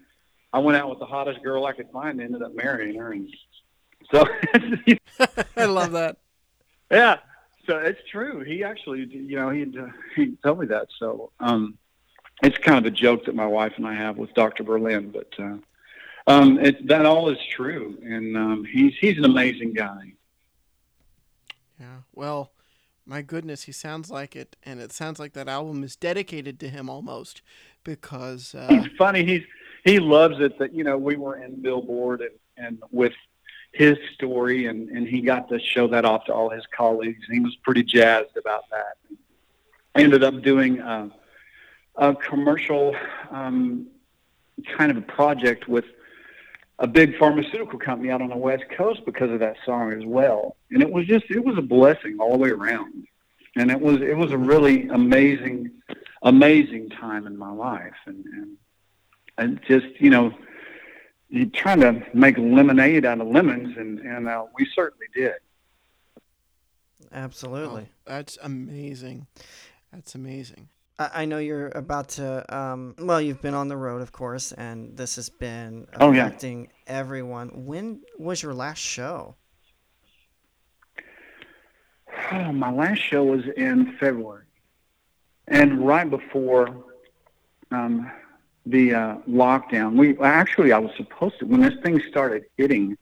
I 0.52 0.58
went 0.58 0.76
out 0.76 0.90
with 0.90 0.98
the 0.98 1.06
hottest 1.06 1.42
girl 1.42 1.64
I 1.66 1.72
could 1.72 1.90
find, 1.90 2.20
and 2.20 2.34
ended 2.34 2.42
up 2.42 2.54
marrying 2.54 2.98
her, 2.98 3.12
and 3.12 3.28
so 4.10 4.24
I 5.56 5.64
love 5.64 5.92
that. 5.92 6.18
yeah, 6.90 7.18
so 7.66 7.78
it's 7.78 8.00
true. 8.10 8.44
He 8.44 8.62
actually, 8.62 9.06
you 9.06 9.36
know, 9.36 9.50
he 9.50 9.66
he 10.14 10.36
told 10.44 10.60
me 10.60 10.66
that. 10.66 10.88
So 10.98 11.32
um, 11.40 11.78
it's 12.42 12.58
kind 12.58 12.78
of 12.78 12.84
a 12.84 12.94
joke 12.94 13.24
that 13.24 13.34
my 13.34 13.46
wife 13.46 13.72
and 13.76 13.86
I 13.86 13.94
have 13.94 14.18
with 14.18 14.34
Dr. 14.34 14.64
Berlin, 14.64 15.10
but 15.10 15.32
uh, 15.38 15.56
um, 16.26 16.58
it, 16.58 16.86
that 16.88 17.06
all 17.06 17.30
is 17.30 17.38
true, 17.50 17.98
and 18.02 18.36
um, 18.36 18.64
he's 18.64 18.94
he's 19.00 19.16
an 19.16 19.24
amazing 19.24 19.72
guy. 19.72 20.12
Yeah. 21.84 21.98
Well, 22.14 22.52
my 23.04 23.20
goodness, 23.20 23.64
he 23.64 23.72
sounds 23.72 24.10
like 24.10 24.34
it, 24.34 24.56
and 24.62 24.80
it 24.80 24.90
sounds 24.90 25.18
like 25.18 25.34
that 25.34 25.48
album 25.48 25.84
is 25.84 25.96
dedicated 25.96 26.58
to 26.60 26.68
him 26.70 26.88
almost, 26.88 27.42
because 27.84 28.54
uh, 28.54 28.68
He's 28.70 28.90
funny. 28.96 29.24
He's 29.24 29.42
he 29.84 29.98
loves 29.98 30.40
it 30.40 30.58
that 30.58 30.72
you 30.72 30.84
know 30.84 30.96
we 30.96 31.16
were 31.16 31.36
in 31.36 31.60
Billboard 31.60 32.22
and 32.22 32.30
and 32.56 32.82
with 32.90 33.12
his 33.72 33.98
story, 34.14 34.66
and 34.66 34.88
and 34.88 35.06
he 35.06 35.20
got 35.20 35.48
to 35.50 35.58
show 35.60 35.86
that 35.88 36.06
off 36.06 36.24
to 36.26 36.32
all 36.32 36.48
his 36.48 36.64
colleagues. 36.74 37.22
And 37.28 37.34
he 37.34 37.40
was 37.40 37.54
pretty 37.56 37.82
jazzed 37.82 38.36
about 38.38 38.64
that. 38.70 38.96
I 39.94 40.02
ended 40.02 40.24
up 40.24 40.42
doing 40.42 40.80
a, 40.80 41.10
a 41.96 42.14
commercial 42.14 42.96
um, 43.30 43.88
kind 44.76 44.90
of 44.90 44.96
a 44.96 45.02
project 45.02 45.68
with 45.68 45.84
a 46.78 46.86
big 46.86 47.16
pharmaceutical 47.18 47.78
company 47.78 48.10
out 48.10 48.20
on 48.20 48.28
the 48.28 48.36
West 48.36 48.64
Coast 48.76 49.04
because 49.04 49.30
of 49.30 49.40
that 49.40 49.56
song 49.64 49.92
as 49.92 50.04
well. 50.04 50.56
And 50.70 50.82
it 50.82 50.90
was 50.90 51.06
just 51.06 51.24
it 51.30 51.44
was 51.44 51.56
a 51.56 51.62
blessing 51.62 52.18
all 52.20 52.32
the 52.32 52.38
way 52.38 52.50
around. 52.50 53.06
And 53.56 53.70
it 53.70 53.80
was 53.80 54.00
it 54.00 54.16
was 54.16 54.32
a 54.32 54.38
really 54.38 54.88
amazing 54.88 55.70
amazing 56.22 56.90
time 56.90 57.26
in 57.26 57.36
my 57.36 57.52
life 57.52 57.94
and 58.06 58.24
and, 58.26 58.56
and 59.38 59.60
just, 59.66 59.86
you 60.00 60.10
know, 60.10 60.32
you 61.28 61.46
trying 61.46 61.80
to 61.80 62.04
make 62.12 62.36
lemonade 62.38 63.04
out 63.04 63.20
of 63.20 63.28
lemons 63.28 63.76
and 63.76 64.00
and 64.00 64.28
uh, 64.28 64.44
we 64.58 64.66
certainly 64.74 65.06
did. 65.14 65.34
Absolutely. 67.12 67.88
oh, 67.88 68.10
that's 68.10 68.36
amazing. 68.42 69.28
That's 69.92 70.16
amazing. 70.16 70.68
I 70.98 71.24
know 71.24 71.38
you're 71.38 71.68
about 71.74 72.08
to. 72.10 72.44
Um, 72.56 72.94
well, 73.00 73.20
you've 73.20 73.42
been 73.42 73.54
on 73.54 73.66
the 73.66 73.76
road, 73.76 74.00
of 74.00 74.12
course, 74.12 74.52
and 74.52 74.96
this 74.96 75.16
has 75.16 75.28
been 75.28 75.88
Oh, 75.98 76.12
yeah. 76.12 76.26
affecting 76.26 76.68
everyone. 76.86 77.66
When 77.66 78.02
was 78.16 78.42
your 78.42 78.54
last 78.54 78.78
show? 78.78 79.34
Oh, 82.30 82.52
my 82.52 82.70
last 82.70 82.98
show 82.98 83.24
was 83.24 83.42
in 83.56 83.96
February, 83.98 84.44
and 85.48 85.84
right 85.84 86.08
before 86.08 86.84
um, 87.72 88.10
the 88.66 88.94
uh, 88.94 89.16
lockdown, 89.28 89.96
we 89.96 90.16
actually 90.20 90.72
I 90.72 90.78
was 90.78 90.92
supposed 90.96 91.40
to 91.40 91.46
when 91.46 91.60
this 91.60 91.74
thing 91.82 92.00
started 92.08 92.44
hitting. 92.56 92.96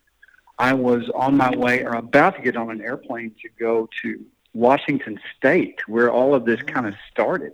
I 0.59 0.73
was 0.73 1.11
on 1.15 1.37
my 1.37 1.55
way 1.55 1.83
or 1.85 1.95
about 1.95 2.37
to 2.37 2.43
get 2.43 2.57
on 2.57 2.71
an 2.71 2.81
airplane 2.81 3.35
to 3.43 3.49
go 3.59 3.89
to 4.03 4.25
Washington 4.55 5.19
State, 5.37 5.81
where 5.89 6.11
all 6.11 6.35
of 6.35 6.45
this 6.47 6.63
kind 6.63 6.87
of 6.87 6.95
started. 7.11 7.53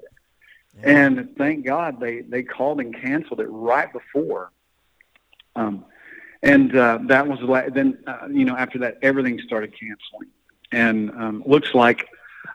And 0.82 1.35
thank 1.37 1.64
God 1.64 2.00
they 2.00 2.20
they 2.20 2.42
called 2.42 2.80
and 2.80 2.94
canceled 2.94 3.40
it 3.40 3.49
right 3.49 3.92
before. 3.92 4.52
Um, 5.56 5.85
and 6.42 6.76
uh, 6.76 7.00
that 7.08 7.26
was 7.26 7.40
la- 7.40 7.68
then 7.68 7.99
uh, 8.06 8.28
you 8.30 8.44
know 8.44 8.56
after 8.56 8.78
that 8.78 8.99
everything 9.02 9.40
started 9.44 9.73
canceling, 9.73 10.30
and 10.70 11.11
um, 11.11 11.42
looks 11.47 11.75
like 11.75 12.06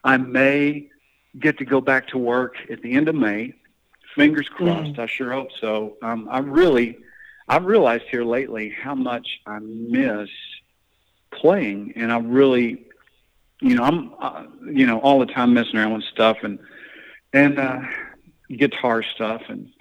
I 0.03 0.17
may 0.17 0.89
get 1.39 1.57
to 1.57 1.65
go 1.65 1.81
back 1.81 2.07
to 2.09 2.17
work 2.17 2.55
at 2.69 2.81
the 2.81 2.93
end 2.93 3.09
of 3.09 3.15
May. 3.15 3.53
Fingers 4.15 4.47
crossed. 4.47 4.99
I 4.99 5.07
sure 5.07 5.33
hope 5.33 5.49
so. 5.59 5.97
Um, 6.03 6.27
I 6.29 6.37
really, 6.39 6.97
I've 7.47 7.65
realized 7.65 8.03
here 8.11 8.23
lately 8.23 8.69
how 8.69 8.93
much 8.93 9.27
I 9.47 9.59
miss 9.59 10.29
playing, 11.31 11.93
and 11.95 12.11
I 12.11 12.19
really, 12.19 12.85
you 13.59 13.75
know, 13.75 13.83
I'm, 13.83 14.13
uh, 14.19 14.45
you 14.71 14.85
know, 14.85 14.99
all 14.99 15.19
the 15.19 15.25
time 15.25 15.53
messing 15.53 15.77
around 15.77 15.93
with 15.93 16.03
stuff 16.03 16.37
and 16.43 16.59
and 17.33 17.57
uh, 17.57 17.81
guitar 18.49 19.03
stuff, 19.03 19.43
and 19.49 19.71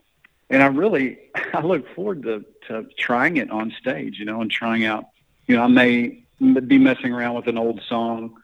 and 0.51 0.63
I 0.63 0.67
really, 0.67 1.19
I 1.55 1.61
look 1.61 1.95
forward 1.95 2.23
to 2.25 2.45
to 2.69 2.87
trying 2.99 3.37
it 3.39 3.51
on 3.51 3.73
stage, 3.81 4.19
you 4.19 4.25
know, 4.25 4.41
and 4.41 4.51
trying 4.51 4.85
out. 4.85 5.07
You 5.47 5.57
know, 5.57 5.63
I 5.63 5.67
may 5.67 6.25
be 6.41 6.79
messing 6.79 7.13
around 7.13 7.35
with 7.35 7.47
an 7.49 7.59
old 7.59 7.81
song 7.89 8.37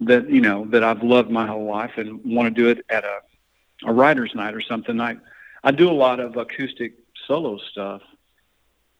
that 0.00 0.30
you 0.30 0.40
know 0.40 0.64
that 0.66 0.82
I've 0.82 1.02
loved 1.02 1.30
my 1.30 1.46
whole 1.46 1.66
life 1.66 1.92
and 1.96 2.24
want 2.24 2.54
to 2.54 2.62
do 2.62 2.68
it 2.68 2.84
at 2.88 3.04
a 3.04 3.20
a 3.84 3.92
writer's 3.92 4.34
night 4.34 4.54
or 4.54 4.60
something. 4.60 5.00
I 5.00 5.16
I 5.62 5.70
do 5.70 5.90
a 5.90 5.92
lot 5.92 6.20
of 6.20 6.36
acoustic 6.36 6.94
solo 7.26 7.58
stuff, 7.58 8.02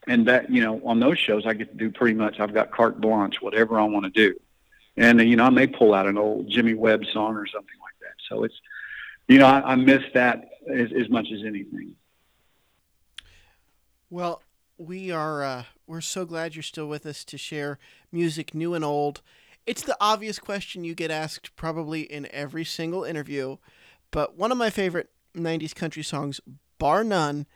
and 0.06 0.26
that 0.28 0.50
you 0.50 0.62
know 0.62 0.80
on 0.84 1.00
those 1.00 1.18
shows 1.18 1.46
I 1.46 1.54
get 1.54 1.70
to 1.70 1.76
do 1.76 1.90
pretty 1.90 2.14
much. 2.14 2.40
I've 2.40 2.54
got 2.54 2.70
carte 2.70 3.00
blanche, 3.00 3.40
whatever 3.40 3.78
I 3.78 3.84
want 3.84 4.04
to 4.04 4.10
do, 4.10 4.38
and 4.96 5.20
you 5.20 5.36
know 5.36 5.44
I 5.44 5.50
may 5.50 5.66
pull 5.66 5.94
out 5.94 6.06
an 6.06 6.18
old 6.18 6.48
Jimmy 6.48 6.74
Webb 6.74 7.04
song 7.12 7.36
or 7.36 7.46
something 7.46 7.78
like 7.80 7.94
that. 8.00 8.14
So 8.28 8.44
it's 8.44 8.60
you 9.30 9.38
know 9.38 9.46
I, 9.46 9.72
I 9.72 9.74
miss 9.76 10.02
that 10.14 10.44
as, 10.68 10.88
as 10.98 11.08
much 11.08 11.28
as 11.32 11.40
anything. 11.46 11.94
Well, 14.10 14.42
we 14.76 15.10
are 15.10 15.42
uh, 15.42 15.64
we're 15.86 16.00
so 16.00 16.24
glad 16.24 16.54
you're 16.54 16.62
still 16.62 16.86
with 16.86 17.06
us 17.06 17.24
to 17.24 17.38
share 17.38 17.78
music 18.12 18.54
new 18.54 18.74
and 18.74 18.84
old. 18.84 19.22
It's 19.66 19.82
the 19.82 19.96
obvious 20.00 20.38
question 20.38 20.84
you 20.84 20.94
get 20.94 21.10
asked 21.10 21.54
probably 21.54 22.02
in 22.02 22.26
every 22.32 22.64
single 22.64 23.04
interview, 23.04 23.58
but 24.10 24.36
one 24.36 24.50
of 24.50 24.58
my 24.58 24.70
favorite 24.70 25.10
90s 25.36 25.74
country 25.74 26.02
songs, 26.02 26.40
bar 26.78 27.04
none, 27.04 27.46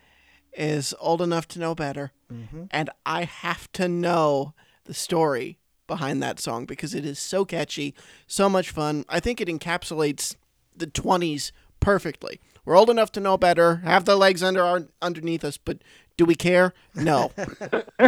is 0.52 0.95
Old 1.00 1.23
Enough 1.23 1.49
to 1.49 1.59
Know 1.59 1.75
Better. 1.75 2.12
Mm-hmm. 2.33 2.64
And 2.71 2.90
I 3.04 3.25
have 3.25 3.71
to 3.73 3.88
know 3.88 4.54
the 4.85 4.95
story 4.95 5.59
behind 5.87 6.23
that 6.23 6.38
song 6.38 6.66
because 6.66 6.95
it 6.95 7.04
is 7.04 7.19
so 7.19 7.45
catchy, 7.45 7.95
so 8.26 8.49
much 8.49 8.71
fun. 8.71 9.04
I 9.09 9.19
think 9.19 9.40
it 9.40 9.49
encapsulates 9.49 10.37
the 10.76 10.87
20s 10.87 11.52
perfectly. 11.85 12.41
We're 12.64 12.76
old 12.76 12.88
enough 12.88 13.12
to 13.12 13.21
know 13.21 13.37
better, 13.37 13.76
have 13.76 14.07
the 14.07 14.17
legs 14.17 14.43
under 14.43 14.62
our 14.62 14.85
underneath 15.03 15.45
us, 15.45 15.59
but 15.59 15.79
do 16.17 16.25
we 16.25 16.35
care? 16.35 16.73
No. 16.95 17.31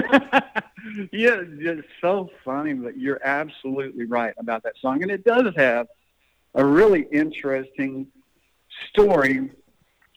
yeah, 1.12 1.42
it's 1.42 1.86
so 2.00 2.30
funny, 2.44 2.72
but 2.72 2.96
you're 2.96 3.20
absolutely 3.22 4.06
right 4.06 4.34
about 4.38 4.62
that 4.62 4.74
song, 4.80 5.02
and 5.02 5.10
it 5.10 5.24
does 5.24 5.52
have 5.56 5.88
a 6.54 6.64
really 6.64 7.06
interesting 7.12 8.06
story. 8.88 9.50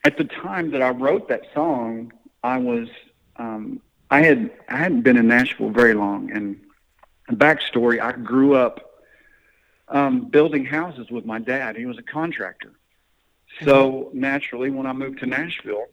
At 0.05 0.17
the 0.17 0.23
time 0.23 0.71
that 0.71 0.81
I 0.81 0.89
wrote 0.89 1.27
that 1.27 1.41
song, 1.53 2.13
I 2.43 2.57
was 2.57 2.87
um, 3.35 3.81
I 4.09 4.21
had 4.21 4.51
I 4.69 4.77
hadn't 4.77 5.01
been 5.01 5.17
in 5.17 5.27
Nashville 5.27 5.69
very 5.69 5.93
long, 5.93 6.31
and 6.31 6.59
backstory: 7.29 7.99
I 7.99 8.13
grew 8.13 8.55
up 8.55 9.01
um, 9.89 10.29
building 10.29 10.65
houses 10.65 11.09
with 11.11 11.25
my 11.25 11.39
dad. 11.39 11.75
He 11.75 11.85
was 11.85 11.97
a 11.97 12.03
contractor, 12.03 12.71
so 13.63 13.91
mm-hmm. 13.91 14.19
naturally, 14.19 14.69
when 14.69 14.85
I 14.85 14.93
moved 14.93 15.19
to 15.19 15.25
Nashville, 15.25 15.85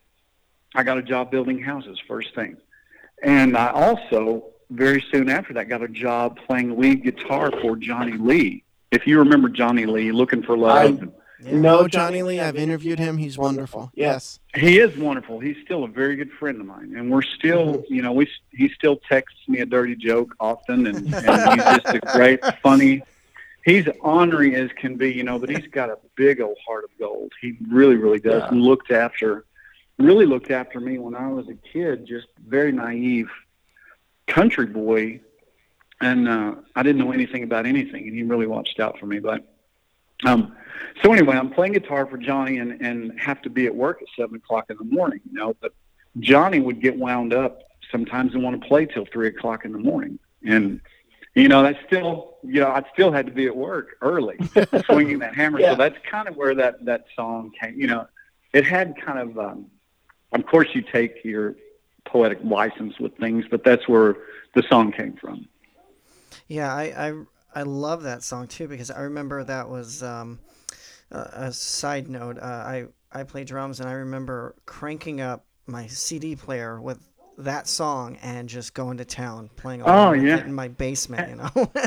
I 0.75 0.83
got 0.83 0.99
a 0.99 1.03
job 1.03 1.31
building 1.31 1.63
houses 1.63 1.99
first 2.07 2.35
thing. 2.35 2.57
And 3.23 3.57
I 3.57 3.71
also, 3.71 4.47
very 4.71 5.05
soon 5.11 5.29
after 5.29 5.55
that, 5.55 5.69
got 5.69 5.83
a 5.83 5.89
job 5.89 6.39
playing 6.47 6.79
lead 6.79 7.03
guitar 7.03 7.51
for 7.63 7.77
Johnny 7.77 8.17
Lee. 8.19 8.63
If 8.91 9.07
you 9.07 9.19
remember 9.19 9.49
Johnny 9.49 9.87
Lee, 9.87 10.13
Looking 10.13 10.43
for 10.43 10.57
Love. 10.57 11.01
Yeah. 11.01 11.09
No, 11.53 11.87
Johnny 11.87 12.23
Lee, 12.23 12.41
I've 12.41 12.57
interviewed 12.57 12.99
him. 12.99 13.19
He's 13.19 13.37
wonderful. 13.37 13.91
Yes. 13.95 14.41
he 14.55 14.79
is 14.79 14.97
wonderful. 14.97 15.39
He's 15.39 15.57
still 15.65 15.85
a 15.85 15.89
very 15.89 16.17
good 16.17 16.33
friend 16.33 16.59
of 16.61 16.67
mine. 16.67 16.95
And 16.97 17.11
we're 17.11 17.21
mm-hmm. 17.21 17.35
still, 17.35 17.85
you 17.89 18.01
know, 18.03 18.13
we 18.13 18.29
he 18.53 18.71
still 18.71 18.97
texts 19.09 19.41
me 19.47 19.61
a 19.61 19.67
dirty 19.67 19.97
joke 19.97 20.35
often. 20.41 20.87
And, 20.87 20.97
and 20.97 21.07
he's 21.07 21.65
just 21.65 21.89
a 21.89 22.01
great, 22.13 22.41
funny, 22.63 23.03
he's 23.67 23.87
ornery 24.01 24.55
as 24.55 24.71
can 24.81 24.97
be, 24.97 25.13
you 25.13 25.25
know, 25.25 25.39
but 25.39 25.51
he's 25.51 25.67
got 25.67 25.91
a 25.91 25.99
big 26.15 26.41
old 26.41 26.57
heart 26.67 26.85
of 26.85 26.91
gold. 26.99 27.33
He 27.43 27.59
really, 27.69 27.97
really 27.97 28.21
does. 28.21 28.43
Yeah. 28.43 28.49
And 28.49 28.63
looked 28.63 28.91
after, 28.91 29.45
really 29.99 30.25
looked 30.25 30.51
after 30.51 30.81
me 30.81 30.99
when 30.99 31.15
I 31.15 31.29
was 31.29 31.47
a 31.49 31.55
kid, 31.73 32.07
just 32.07 32.29
very 32.47 32.73
naive 32.73 33.29
country 34.27 34.67
boy. 34.67 35.21
And 36.01 36.29
uh, 36.29 36.55
I 36.75 36.83
didn't 36.83 37.01
know 37.03 37.13
anything 37.13 37.43
about 37.43 37.67
anything, 37.67 38.07
and 38.07 38.15
he 38.17 38.23
really 38.23 38.47
watched 38.47 38.81
out 38.81 38.99
for 38.99 39.07
me. 39.07 39.19
But 39.19 39.45
Um, 40.25 40.57
so 41.03 41.13
anyway, 41.13 41.37
I'm 41.37 41.51
playing 41.51 41.75
guitar 41.75 42.07
for 42.07 42.19
Johnny 42.19 42.59
and, 42.59 42.81
and 42.81 43.19
have 43.21 43.43
to 43.43 43.51
be 43.51 43.67
at 43.67 43.75
work 43.75 44.01
at 44.01 44.09
seven 44.19 44.37
o'clock 44.37 44.67
in 44.71 44.77
the 44.79 44.85
morning, 44.85 45.21
you 45.31 45.39
know, 45.39 45.55
but 45.61 45.73
Johnny 46.21 46.61
would 46.61 46.81
get 46.81 46.97
wound 46.97 47.35
up 47.35 47.63
sometimes 47.93 48.35
and 48.35 48.43
want 48.43 48.61
to 48.61 48.67
play 48.67 48.87
till 48.87 49.07
three 49.07 49.29
o'clock 49.29 49.65
in 49.65 49.73
the 49.73 49.79
morning. 49.79 50.19
And, 50.45 50.81
you 51.37 51.49
know, 51.49 51.63
that's 51.63 51.79
still, 51.87 52.39
you 52.43 52.61
know, 52.61 52.69
I 52.69 52.83
still 52.93 53.13
had 53.13 53.27
to 53.27 53.33
be 53.33 53.47
at 53.47 53.57
work 53.57 53.97
early 54.01 54.39
swinging 54.87 55.19
that 55.21 55.35
hammer. 55.35 55.61
Yeah. 55.61 55.73
So 55.73 55.77
that's 55.77 55.97
kind 56.11 56.27
of 56.27 56.35
where 56.35 56.55
that, 56.55 56.85
that 56.87 57.05
song 57.15 57.53
came, 57.61 57.79
you 57.79 57.87
know, 57.87 58.07
it 58.53 58.65
had 58.65 58.95
kind 59.01 59.19
of, 59.19 59.39
um, 59.39 59.67
of 60.33 60.47
course 60.47 60.69
you 60.73 60.83
take 60.83 61.25
your 61.25 61.55
poetic 62.07 62.39
license 62.43 62.99
with 62.99 63.17
things, 63.19 63.45
but 63.51 63.63
that's 63.63 63.87
where 63.87 64.17
the 64.55 64.63
song 64.63 64.93
came 64.93 65.13
from. 65.15 65.47
Yeah, 66.49 66.75
I, 66.75 67.09
I 67.09 67.15
I 67.57 67.63
love 67.63 68.03
that 68.03 68.23
song 68.23 68.47
too 68.47 68.69
because 68.69 68.91
I 68.91 69.01
remember 69.01 69.43
that 69.43 69.69
was 69.69 70.03
um, 70.03 70.39
a, 71.11 71.19
a 71.19 71.53
side 71.53 72.09
note. 72.09 72.39
Uh, 72.39 72.43
I 72.45 72.87
I 73.11 73.25
play 73.25 73.45
drums 73.45 73.81
and 73.81 73.89
I 73.89 73.93
remember 73.93 74.55
cranking 74.67 75.21
up 75.21 75.47
my 75.67 75.87
CD 75.87 76.37
player 76.37 76.81
with 76.81 77.01
that 77.39 77.69
song 77.69 78.17
and 78.23 78.49
just 78.49 78.75
going 78.75 78.97
to 78.99 79.05
town 79.05 79.51
playing 79.57 79.83
along 79.83 80.09
Oh, 80.09 80.13
yeah. 80.13 80.39
in 80.45 80.55
my 80.55 80.69
basement. 80.69 81.29
You 81.31 81.37
know. 81.37 81.73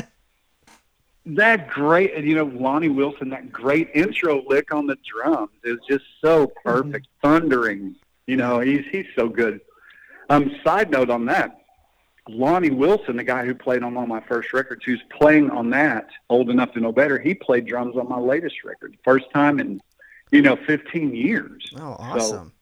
that 1.26 1.68
great, 1.68 2.14
and 2.14 2.26
you 2.26 2.34
know, 2.34 2.44
Lonnie 2.44 2.88
Wilson, 2.88 3.28
that 3.30 3.52
great 3.52 3.90
intro 3.94 4.42
lick 4.46 4.72
on 4.72 4.86
the 4.86 4.96
drums 5.04 5.50
is 5.64 5.78
just 5.88 6.04
so 6.22 6.50
perfect, 6.64 7.08
thundering. 7.22 7.94
You 8.26 8.36
know, 8.36 8.60
he's 8.60 8.84
he's 8.90 9.06
so 9.16 9.28
good. 9.28 9.60
Um, 10.28 10.54
side 10.64 10.90
note 10.90 11.10
on 11.10 11.26
that, 11.26 11.58
Lonnie 12.28 12.70
Wilson, 12.70 13.16
the 13.16 13.24
guy 13.24 13.44
who 13.44 13.54
played 13.54 13.82
on 13.82 13.94
one 13.94 14.04
of 14.04 14.08
my 14.08 14.20
first 14.20 14.52
records, 14.52 14.84
who's 14.84 15.02
playing 15.18 15.50
on 15.50 15.70
that, 15.70 16.08
old 16.28 16.48
enough 16.50 16.72
to 16.74 16.80
know 16.80 16.92
better, 16.92 17.18
he 17.18 17.34
played 17.34 17.66
drums 17.66 17.96
on 17.96 18.08
my 18.08 18.18
latest 18.18 18.62
record, 18.64 18.96
first 19.04 19.26
time 19.34 19.58
in, 19.58 19.80
you 20.30 20.40
know, 20.42 20.56
15 20.66 21.14
years. 21.14 21.72
oh, 21.80 21.96
awesome. 21.98 22.52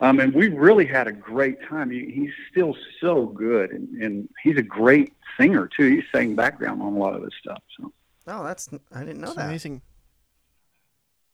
Um, 0.00 0.18
and 0.20 0.32
we 0.32 0.48
really 0.48 0.86
had 0.86 1.06
a 1.06 1.12
great 1.12 1.58
time. 1.68 1.90
He, 1.90 2.10
he's 2.10 2.30
still 2.50 2.74
so 3.00 3.26
good, 3.26 3.70
and, 3.70 3.88
and 4.02 4.28
he's 4.42 4.56
a 4.56 4.62
great 4.62 5.12
singer 5.38 5.68
too. 5.76 5.88
He's 5.96 6.04
sang 6.12 6.34
background 6.34 6.80
on 6.80 6.94
a 6.94 6.98
lot 6.98 7.14
of 7.14 7.22
his 7.22 7.32
stuff. 7.38 7.62
So. 7.78 7.92
Oh, 8.26 8.42
that's 8.44 8.68
I 8.94 9.00
didn't 9.00 9.20
know 9.20 9.26
It's 9.28 9.36
that. 9.36 9.46
amazing. 9.46 9.82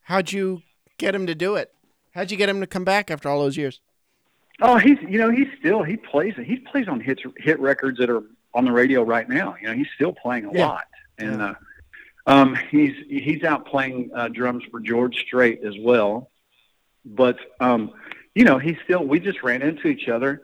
How'd 0.02 0.32
you 0.32 0.62
get 0.99 1.14
him 1.14 1.26
to 1.26 1.35
do 1.35 1.54
it? 1.56 1.73
How'd 2.12 2.30
you 2.30 2.37
get 2.37 2.49
him 2.49 2.61
to 2.61 2.66
come 2.66 2.85
back 2.85 3.11
after 3.11 3.28
all 3.28 3.40
those 3.40 3.56
years? 3.56 3.80
Oh, 4.61 4.78
he's 4.78 4.99
you 5.02 5.18
know 5.18 5.30
he's 5.30 5.49
still 5.58 5.82
he 5.82 5.96
plays 5.96 6.35
he 6.42 6.56
plays 6.56 6.88
on 6.88 6.99
hits 7.00 7.23
hit 7.37 7.61
records 7.61 7.99
that 7.99 8.08
are 8.08 8.23
on 8.54 8.64
the 8.64 8.73
radio 8.73 9.02
right 9.02 9.28
now. 9.28 9.54
You 9.61 9.68
know 9.68 9.75
he's 9.75 9.88
still 9.94 10.12
playing 10.12 10.46
a 10.46 10.52
Yeah. 10.54 10.66
lot, 10.68 10.87
and 11.18 11.42
uh, 11.42 11.54
um, 12.26 12.56
he's 12.70 12.94
he's 13.08 13.42
out 13.44 13.66
playing 13.66 14.11
uh, 14.14 14.28
drums 14.28 14.64
for 14.70 14.80
George 14.80 15.18
Strait 15.18 15.61
as 15.62 15.75
well. 15.78 16.30
But 17.04 17.38
um, 17.61 17.92
you 18.37 18.45
know 18.45 18.59
he 18.59 18.76
still 18.85 19.02
we 19.12 19.19
just 19.19 19.43
ran 19.43 19.62
into 19.62 19.88
each 19.88 20.09
other 20.09 20.43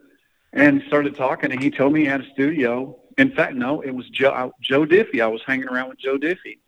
and 0.53 0.83
started 0.89 1.15
talking, 1.15 1.53
and 1.53 1.63
he 1.63 1.71
told 1.71 1.93
me 1.93 2.01
he 2.01 2.07
had 2.07 2.23
a 2.23 2.31
studio. 2.33 2.99
In 3.19 3.31
fact, 3.31 3.55
no, 3.55 3.81
it 3.83 3.91
was 3.91 4.09
Joe 4.09 4.53
Joe 4.61 4.85
Diffie. 4.87 5.21
I 5.23 5.27
was 5.29 5.43
hanging 5.47 5.69
around 5.69 5.91
with 5.91 5.99
Joe 5.99 6.17
Diffie, 6.19 6.59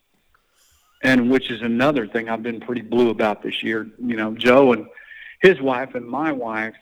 and 1.03 1.31
which 1.31 1.51
is 1.51 1.63
another 1.63 2.07
thing 2.07 2.29
I've 2.29 2.43
been 2.43 2.61
pretty 2.61 2.83
blue 2.83 3.11
about 3.11 3.43
this 3.43 3.63
year. 3.63 3.89
You 3.99 4.17
know, 4.17 4.35
Joe 4.35 4.73
and 4.75 4.87
his 5.41 5.61
wife 5.61 5.95
and 5.95 6.07
my 6.07 6.31
wife 6.33 6.75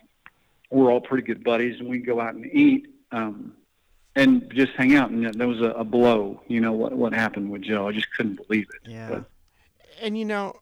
we're 0.70 0.90
all 0.90 1.02
pretty 1.02 1.22
good 1.22 1.44
buddies, 1.44 1.78
and 1.80 1.88
we 1.88 1.98
go 1.98 2.18
out 2.18 2.34
and 2.34 2.46
eat 2.46 2.86
um, 3.12 3.52
and 4.16 4.50
just 4.54 4.72
hang 4.72 4.94
out. 4.96 5.10
And 5.10 5.34
there 5.34 5.46
was 5.46 5.60
a, 5.60 5.70
a 5.72 5.84
blow, 5.84 6.40
you 6.48 6.60
know, 6.60 6.72
what 6.72 6.92
what 6.94 7.12
happened 7.12 7.50
with 7.50 7.60
Joe. 7.62 7.88
I 7.88 7.92
just 7.92 8.10
couldn't 8.16 8.36
believe 8.46 8.66
it. 8.74 8.90
Yeah. 8.90 9.08
But- 9.10 9.24
And 10.00 10.16
you 10.18 10.24
know, 10.24 10.54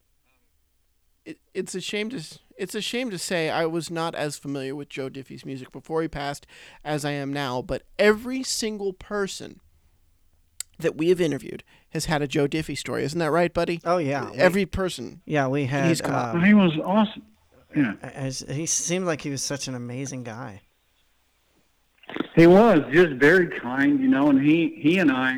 it, 1.24 1.38
it's 1.54 1.74
a 1.76 1.80
shame 1.80 2.10
to 2.10 2.16
s- 2.16 2.40
it's 2.60 2.74
a 2.74 2.80
shame 2.82 3.10
to 3.10 3.18
say 3.18 3.48
I 3.48 3.64
was 3.66 3.90
not 3.90 4.14
as 4.14 4.36
familiar 4.36 4.76
with 4.76 4.90
Joe 4.90 5.08
Diffie's 5.08 5.46
music 5.46 5.72
before 5.72 6.02
he 6.02 6.08
passed 6.08 6.46
as 6.84 7.04
I 7.04 7.12
am 7.12 7.32
now. 7.32 7.62
But 7.62 7.82
every 7.98 8.42
single 8.42 8.92
person 8.92 9.60
that 10.78 10.96
we 10.96 11.08
have 11.08 11.20
interviewed 11.20 11.64
has 11.90 12.04
had 12.04 12.20
a 12.22 12.26
Joe 12.28 12.46
Diffie 12.46 12.76
story. 12.76 13.02
Isn't 13.04 13.18
that 13.18 13.30
right, 13.30 13.52
buddy? 13.52 13.80
Oh 13.84 13.96
yeah. 13.98 14.30
we- 14.30 14.36
Every 14.36 14.66
person. 14.66 15.22
yeah, 15.24 15.48
we 15.48 15.64
had. 15.66 15.88
he's 15.88 16.00
come 16.02 16.14
out. 16.14 16.34
um, 16.36 16.44
he 16.44 16.54
was 16.54 16.72
awesome. 16.84 17.22
Yeah, 17.74 17.94
as, 18.02 18.44
he 18.50 18.66
seemed 18.66 19.06
like 19.06 19.22
he 19.22 19.30
was 19.30 19.42
such 19.42 19.68
an 19.68 19.74
amazing 19.76 20.24
guy. 20.24 20.60
he 22.34 22.46
was 22.46 22.80
just 22.92 23.12
very 23.12 23.46
kind, 23.60 24.00
you 24.00 24.08
know. 24.08 24.28
And 24.28 24.40
he 24.44 24.76
he 24.82 24.98
and 24.98 25.10
I 25.10 25.36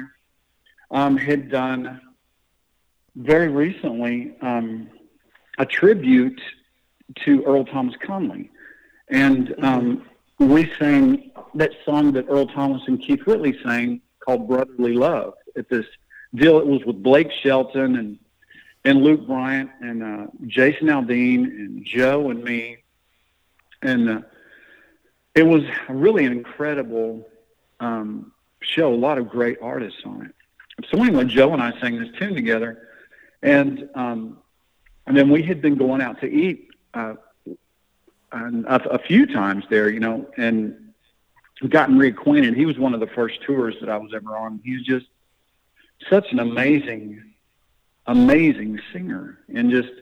um, 0.91 1.17
had 1.19 1.51
done 1.51 2.01
very 3.17 3.49
recently 3.49 4.35
um, 4.41 4.89
a 5.59 5.67
tribute 5.67 6.41
to 7.25 7.43
Earl 7.45 7.65
Thomas 7.65 7.95
Conley, 8.05 8.51
and 9.09 9.55
um, 9.63 10.07
we 10.39 10.73
sang 10.79 11.31
that 11.55 11.73
song 11.85 12.13
that 12.13 12.27
Earl 12.29 12.47
Thomas 12.47 12.83
and 12.87 13.01
Keith 13.01 13.21
Whitley 13.27 13.59
sang 13.63 14.01
called 14.21 14.49
"Brotherly 14.49 14.95
Love." 14.95 15.35
At 15.57 15.69
this 15.69 15.87
deal, 16.35 16.59
it 16.59 16.67
was 16.67 16.85
with 16.85 17.03
Blake 17.03 17.31
Shelton 17.31 17.97
and 17.97 18.19
and 18.85 19.03
Luke 19.03 19.27
Bryan 19.27 19.71
and 19.81 20.03
uh, 20.03 20.27
Jason 20.47 20.89
Aldean 20.89 21.45
and 21.45 21.85
Joe 21.85 22.31
and 22.31 22.43
me, 22.43 22.79
and 23.83 24.09
uh, 24.09 24.21
it 25.35 25.45
was 25.45 25.63
really 25.89 26.25
an 26.25 26.33
incredible 26.33 27.29
um, 27.81 28.33
show. 28.61 28.93
A 28.93 28.97
lot 28.97 29.19
of 29.19 29.29
great 29.29 29.59
artists 29.63 30.01
on 30.05 30.27
it. 30.27 30.35
So 30.91 31.03
anyway, 31.03 31.25
Joe 31.25 31.53
and 31.53 31.63
I 31.63 31.79
sang 31.81 31.99
this 31.99 32.09
tune 32.19 32.35
together, 32.35 32.89
and 33.43 33.89
um, 33.95 34.39
and 35.07 35.17
then 35.17 35.31
we 35.31 35.43
had 35.43 35.61
been 35.61 35.77
going 35.77 36.01
out 36.01 36.21
to 36.21 36.27
eat 36.27 36.69
uh, 36.95 37.15
a, 38.33 38.75
a 38.91 38.99
few 38.99 39.27
times 39.27 39.65
there, 39.71 39.91
you 39.91 40.01
know, 40.01 40.29
and 40.37 40.93
gotten 41.69 41.97
reacquainted. 41.97 42.57
He 42.57 42.67
was 42.67 42.79
one 42.79 42.95
of 42.95 43.01
the 43.01 43.07
first 43.07 43.43
tours 43.43 43.77
that 43.81 43.89
I 43.89 43.97
was 43.97 44.13
ever 44.15 44.37
on. 44.37 44.61
He's 44.65 44.83
just 44.83 45.07
such 46.09 46.33
an 46.33 46.41
amazing, 46.41 47.23
amazing 48.07 48.81
singer, 48.93 49.39
and 49.55 49.71
just 49.71 49.93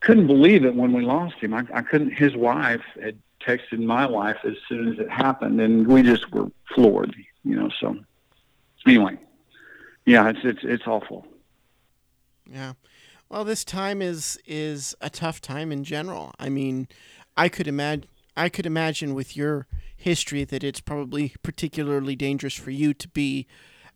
couldn't 0.00 0.26
believe 0.26 0.64
it 0.64 0.74
when 0.74 0.92
we 0.92 1.02
lost 1.02 1.36
him. 1.36 1.54
I, 1.54 1.64
I 1.74 1.82
couldn't. 1.82 2.12
His 2.12 2.36
wife 2.36 2.82
had 3.02 3.18
texted 3.40 3.80
my 3.80 4.06
wife 4.06 4.38
as 4.44 4.54
soon 4.68 4.92
as 4.92 4.98
it 4.98 5.10
happened, 5.10 5.60
and 5.60 5.86
we 5.86 6.02
just 6.02 6.30
were 6.30 6.50
floored, 6.74 7.14
you 7.44 7.56
know. 7.56 7.70
So 7.80 7.96
anyway, 8.86 9.18
yeah, 10.06 10.28
it's 10.28 10.40
it's 10.44 10.60
it's 10.62 10.86
awful. 10.86 11.26
Yeah. 12.46 12.72
Well, 13.30 13.44
this 13.44 13.64
time 13.64 14.02
is 14.02 14.40
is 14.44 14.96
a 15.00 15.08
tough 15.08 15.40
time 15.40 15.70
in 15.70 15.84
general. 15.84 16.32
I 16.40 16.48
mean, 16.48 16.88
I 17.36 17.48
could 17.48 17.68
imagine 17.68 18.06
I 18.36 18.48
could 18.48 18.66
imagine 18.66 19.14
with 19.14 19.36
your 19.36 19.68
history 19.96 20.42
that 20.42 20.64
it's 20.64 20.80
probably 20.80 21.34
particularly 21.44 22.16
dangerous 22.16 22.54
for 22.54 22.72
you 22.72 22.92
to 22.94 23.06
be 23.06 23.46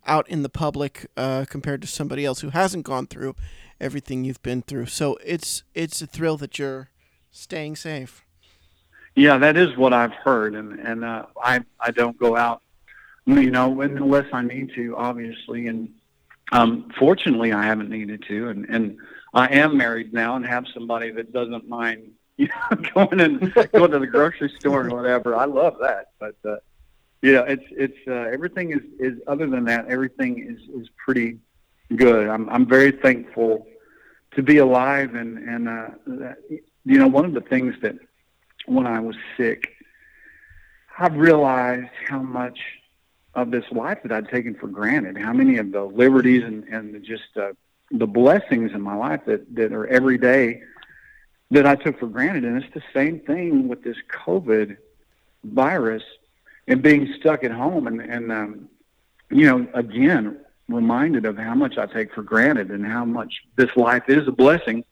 out 0.07 0.29
in 0.29 0.43
the 0.45 0.49
public 0.49 1.07
uh, 1.17 1.47
compared 1.49 1.83
to 1.83 1.89
somebody 1.89 2.25
else 2.25 2.43
who 2.43 2.51
hasn't 2.51 2.85
gone 2.85 3.09
through 3.09 3.35
everything 3.81 4.23
you've 4.23 4.43
been 4.43 4.63
through. 4.63 4.87
So 4.87 5.19
it's 5.25 5.65
it's 5.75 6.01
a 6.01 6.07
thrill 6.07 6.37
that 6.37 6.57
you're 6.61 6.91
staying 7.33 7.75
safe. 7.75 8.25
Yeah, 9.17 9.39
that 9.39 9.57
is 9.57 9.77
what 9.77 9.93
I've 9.93 10.15
heard, 10.15 10.55
and 10.55 10.79
and 10.79 11.05
uh, 11.05 11.27
I 11.43 11.59
I 11.81 11.91
don't 11.91 12.17
go 12.17 12.37
out, 12.37 12.63
you 13.27 13.51
know, 13.51 13.81
unless 13.81 14.33
I 14.33 14.43
need 14.43 14.71
to, 14.77 14.97
obviously, 14.97 15.67
and 15.67 15.93
um, 16.53 16.93
fortunately 16.97 17.53
I 17.53 17.65
haven't 17.65 17.91
needed 17.91 18.23
to, 18.29 18.49
and 18.51 18.67
and 18.69 18.97
I 19.35 19.49
am 19.49 19.77
married 19.77 20.13
now 20.13 20.37
and 20.37 20.47
have 20.47 20.65
somebody 20.73 21.11
that 21.11 21.33
doesn't 21.33 21.69
mind, 21.69 22.13
you 22.37 22.49
know, 22.49 22.77
going 22.95 23.21
and 23.21 23.55
going 23.73 23.91
to 23.91 23.99
the 23.99 24.07
grocery 24.07 24.53
store 24.59 24.83
and 24.83 24.93
whatever. 24.93 25.37
I 25.37 25.45
love 25.45 25.77
that, 25.81 26.11
but 26.19 26.37
uh, 26.45 26.57
you 27.23 27.33
know, 27.33 27.43
it's 27.45 27.65
it's 27.71 27.99
uh, 28.07 28.31
everything 28.33 28.73
is 28.73 28.83
is 28.99 29.19
other 29.27 29.47
than 29.47 29.65
that, 29.65 29.87
everything 29.89 30.39
is 30.39 30.61
is 30.81 30.89
pretty 30.97 31.39
good. 31.97 32.29
I'm 32.29 32.49
I'm 32.49 32.67
very 32.67 32.93
thankful 32.93 33.67
to 34.33 34.43
be 34.43 34.59
alive, 34.59 35.15
and 35.15 35.39
and 35.39 35.69
uh, 35.69 35.89
that, 36.07 36.39
you 36.51 36.99
know, 36.99 37.09
one 37.09 37.25
of 37.25 37.35
the 37.35 37.41
things 37.41 37.75
that 37.83 37.97
when 38.67 38.87
I 38.87 39.01
was 39.01 39.17
sick, 39.37 39.73
I 40.99 41.09
realized 41.09 41.91
how 42.09 42.21
much 42.21 42.59
of 43.35 43.51
this 43.51 43.65
life 43.73 43.99
that 44.03 44.13
I'd 44.13 44.29
taken 44.29 44.55
for 44.55 44.69
granted, 44.69 45.19
how 45.19 45.33
many 45.33 45.59
of 45.59 45.73
the 45.73 45.83
liberties 45.83 46.45
and, 46.45 46.65
and 46.65 46.95
the 46.95 47.01
just 47.01 47.37
uh, 47.37 47.53
the 47.91 48.07
blessings 48.07 48.73
in 48.73 48.81
my 48.81 48.95
life 48.95 49.21
that, 49.27 49.55
that 49.55 49.73
are 49.73 49.87
every 49.87 50.19
day 50.19 50.63
that 51.51 51.67
I 51.67 51.75
took 51.77 51.99
for 52.01 52.07
granted. 52.07 52.45
And 52.45 52.63
it's 52.63 52.73
the 52.75 52.83
same 52.93 53.21
thing 53.21 53.69
with 53.69 53.83
this 53.85 53.97
COVID 54.11 54.77
virus 55.45 56.03
and 56.67 56.83
being 56.83 57.13
stuck 57.21 57.45
at 57.45 57.51
home 57.51 57.87
and, 57.87 58.01
and 58.01 58.33
um, 58.33 58.69
you 59.31 59.47
know, 59.47 59.67
again, 59.75 60.41
reminded 60.69 61.27
of 61.27 61.37
how 61.37 61.55
much 61.55 61.77
I 61.77 61.87
take 61.87 62.13
for 62.15 62.23
granted 62.23 62.71
and 62.71 62.87
how 62.87 63.05
much 63.05 63.43
this 63.57 63.75
life 63.77 64.05
is 64.09 64.27
a 64.27 64.33
blessing. 64.33 64.85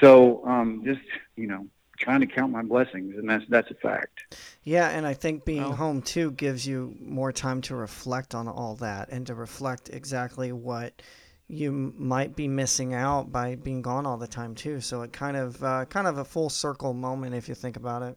So 0.00 0.46
um, 0.46 0.82
just, 0.84 1.00
you 1.36 1.46
know, 1.46 1.66
trying 1.98 2.20
to 2.20 2.26
count 2.26 2.52
my 2.52 2.60
blessings, 2.62 3.16
and 3.16 3.26
that's 3.28 3.44
that's 3.48 3.70
a 3.70 3.74
fact. 3.74 4.36
Yeah, 4.62 4.90
and 4.90 5.06
I 5.06 5.14
think 5.14 5.46
being 5.46 5.64
Oh. 5.64 5.72
home 5.72 6.02
too 6.02 6.32
gives 6.32 6.66
you 6.66 6.94
more 7.00 7.32
time 7.32 7.62
to 7.62 7.74
reflect 7.76 8.34
on 8.34 8.46
all 8.48 8.74
that 8.76 9.08
and 9.08 9.26
to 9.28 9.34
reflect 9.34 9.88
exactly 9.90 10.52
what 10.52 11.00
you 11.48 11.94
might 11.96 12.34
be 12.34 12.48
missing 12.48 12.94
out 12.94 13.30
by 13.30 13.54
being 13.54 13.82
gone 13.82 14.06
all 14.06 14.16
the 14.16 14.26
time 14.26 14.54
too. 14.54 14.80
So 14.80 15.02
it 15.02 15.12
kind 15.12 15.36
of 15.36 15.62
uh, 15.62 15.84
kind 15.86 16.06
of 16.06 16.18
a 16.18 16.24
full 16.24 16.48
circle 16.48 16.92
moment 16.92 17.34
if 17.34 17.48
you 17.48 17.54
think 17.54 17.76
about 17.76 18.02
it. 18.02 18.16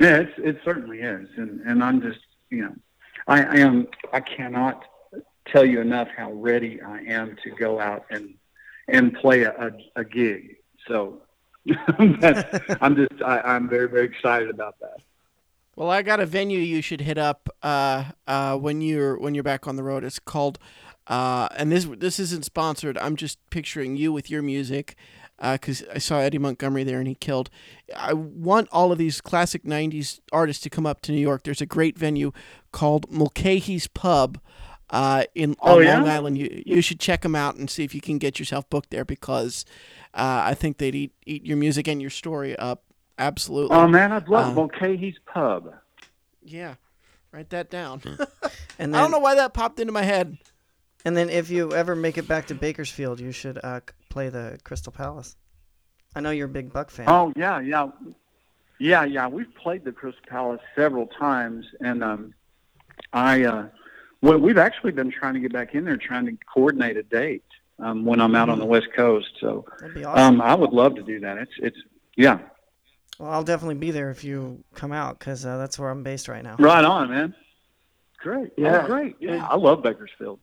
Yeah, 0.00 0.18
it's, 0.18 0.32
it 0.38 0.58
certainly 0.64 1.00
is, 1.00 1.28
and 1.36 1.60
and 1.60 1.82
I'm 1.82 2.00
just 2.00 2.20
you 2.50 2.62
know, 2.62 2.74
I, 3.26 3.42
I 3.42 3.56
am 3.56 3.88
I 4.12 4.20
cannot 4.20 4.84
tell 5.46 5.64
you 5.64 5.80
enough 5.80 6.08
how 6.16 6.32
ready 6.32 6.80
I 6.80 7.00
am 7.00 7.36
to 7.44 7.50
go 7.50 7.80
out 7.80 8.04
and 8.10 8.34
and 8.88 9.14
play 9.14 9.42
a, 9.42 9.50
a, 9.52 10.00
a 10.00 10.04
gig. 10.04 10.56
So 10.88 11.22
I'm 11.98 12.20
just 12.20 13.22
I, 13.22 13.40
I'm 13.40 13.68
very 13.68 13.88
very 13.88 14.06
excited 14.06 14.50
about 14.50 14.78
that. 14.80 14.98
Well, 15.76 15.90
I 15.90 16.00
got 16.00 16.20
a 16.20 16.26
venue 16.26 16.58
you 16.58 16.80
should 16.80 17.02
hit 17.02 17.18
up 17.18 17.50
uh, 17.62 18.04
uh, 18.26 18.56
when 18.56 18.80
you're 18.80 19.18
when 19.18 19.34
you're 19.34 19.44
back 19.44 19.66
on 19.66 19.76
the 19.76 19.82
road. 19.82 20.04
It's 20.04 20.18
called, 20.18 20.58
uh, 21.06 21.48
and 21.56 21.70
this 21.72 21.86
this 21.98 22.18
isn't 22.18 22.44
sponsored. 22.44 22.98
I'm 22.98 23.16
just 23.16 23.38
picturing 23.50 23.96
you 23.96 24.12
with 24.12 24.30
your 24.30 24.42
music, 24.42 24.96
because 25.40 25.84
I 25.94 25.98
saw 25.98 26.18
Eddie 26.18 26.38
Montgomery 26.38 26.84
there 26.84 26.98
and 26.98 27.06
he 27.08 27.14
killed. 27.14 27.50
I 27.96 28.12
want 28.14 28.68
all 28.72 28.92
of 28.92 28.98
these 28.98 29.20
classic 29.20 29.64
'90s 29.64 30.20
artists 30.32 30.62
to 30.64 30.70
come 30.70 30.86
up 30.86 31.00
to 31.02 31.12
New 31.12 31.20
York. 31.20 31.44
There's 31.44 31.60
a 31.60 31.66
great 31.66 31.96
venue 31.98 32.32
called 32.72 33.10
Mulcahy's 33.10 33.86
Pub. 33.88 34.38
Uh, 34.88 35.24
in 35.34 35.56
Oh, 35.60 35.78
on 35.78 35.84
yeah? 35.84 35.98
Long 35.98 36.08
Island, 36.08 36.38
you 36.38 36.62
you 36.64 36.80
should 36.80 37.00
check 37.00 37.22
them 37.22 37.34
out 37.34 37.56
and 37.56 37.68
see 37.68 37.82
if 37.82 37.92
you 37.94 38.00
can 38.00 38.18
get 38.18 38.38
yourself 38.38 38.70
booked 38.70 38.90
there 38.90 39.04
because 39.04 39.64
uh, 40.14 40.42
I 40.44 40.54
think 40.54 40.78
they'd 40.78 40.94
eat 40.94 41.12
eat 41.26 41.44
your 41.44 41.56
music 41.56 41.88
and 41.88 42.00
your 42.00 42.10
story 42.10 42.56
up 42.56 42.84
absolutely. 43.18 43.76
Oh 43.76 43.88
man, 43.88 44.12
I'd 44.12 44.28
love 44.28 44.52
Uh, 44.52 44.54
Mulcahy's 44.54 45.16
Pub. 45.26 45.74
Yeah, 46.40 46.74
write 47.32 47.50
that 47.50 47.68
down. 47.68 48.00
And 48.78 48.96
I 48.96 49.00
don't 49.00 49.10
know 49.10 49.18
why 49.18 49.34
that 49.34 49.54
popped 49.54 49.80
into 49.80 49.92
my 49.92 50.04
head. 50.04 50.38
And 51.06 51.16
then 51.16 51.30
if 51.30 51.50
you 51.50 51.72
ever 51.72 51.94
make 51.94 52.18
it 52.18 52.26
back 52.26 52.46
to 52.48 52.54
Bakersfield, 52.54 53.20
you 53.20 53.30
should 53.30 53.60
uh, 53.62 53.80
play 54.10 54.28
the 54.28 54.58
Crystal 54.64 54.92
Palace. 54.92 55.36
I 56.16 56.20
know 56.20 56.30
you're 56.30 56.46
a 56.46 56.50
big 56.50 56.72
Buck 56.72 56.90
fan. 56.90 57.06
Oh 57.08 57.32
yeah, 57.36 57.60
yeah, 57.60 57.88
yeah, 58.80 59.04
yeah. 59.04 59.28
We've 59.28 59.54
played 59.54 59.84
the 59.84 59.92
Crystal 59.92 60.24
Palace 60.28 60.60
several 60.74 61.06
times, 61.06 61.64
and 61.80 62.02
um, 62.02 62.34
I 63.12 63.44
uh, 63.44 63.66
well, 64.20 64.38
we've 64.38 64.58
actually 64.58 64.92
been 64.92 65.12
trying 65.12 65.34
to 65.34 65.40
get 65.40 65.52
back 65.52 65.76
in 65.76 65.84
there, 65.84 65.96
trying 65.96 66.26
to 66.26 66.36
coordinate 66.52 66.96
a 66.96 67.04
date 67.04 67.44
um, 67.78 68.04
when 68.04 68.20
I'm 68.20 68.34
out 68.34 68.48
on 68.48 68.58
the 68.58 68.66
West 68.66 68.88
Coast. 68.96 69.28
So 69.40 69.64
That'd 69.78 69.94
be 69.94 70.04
awesome. 70.04 70.40
um, 70.40 70.42
I 70.42 70.54
would 70.56 70.72
love 70.72 70.96
to 70.96 71.02
do 71.02 71.20
that. 71.20 71.38
It's 71.38 71.52
it's 71.58 71.78
yeah, 72.16 72.40
well, 73.20 73.30
I'll 73.30 73.44
definitely 73.44 73.76
be 73.76 73.92
there 73.92 74.10
if 74.10 74.24
you 74.24 74.64
come 74.74 74.90
out 74.90 75.20
because 75.20 75.46
uh, 75.46 75.56
that's 75.56 75.78
where 75.78 75.90
I'm 75.90 76.02
based 76.02 76.26
right 76.26 76.42
now. 76.42 76.56
right 76.58 76.84
on, 76.84 77.10
man. 77.10 77.34
Great, 78.18 78.50
Yeah. 78.56 78.82
oh, 78.82 78.86
great. 78.86 79.14
Yeah, 79.20 79.46
I 79.46 79.54
love 79.54 79.84
Bakersfield. 79.84 80.40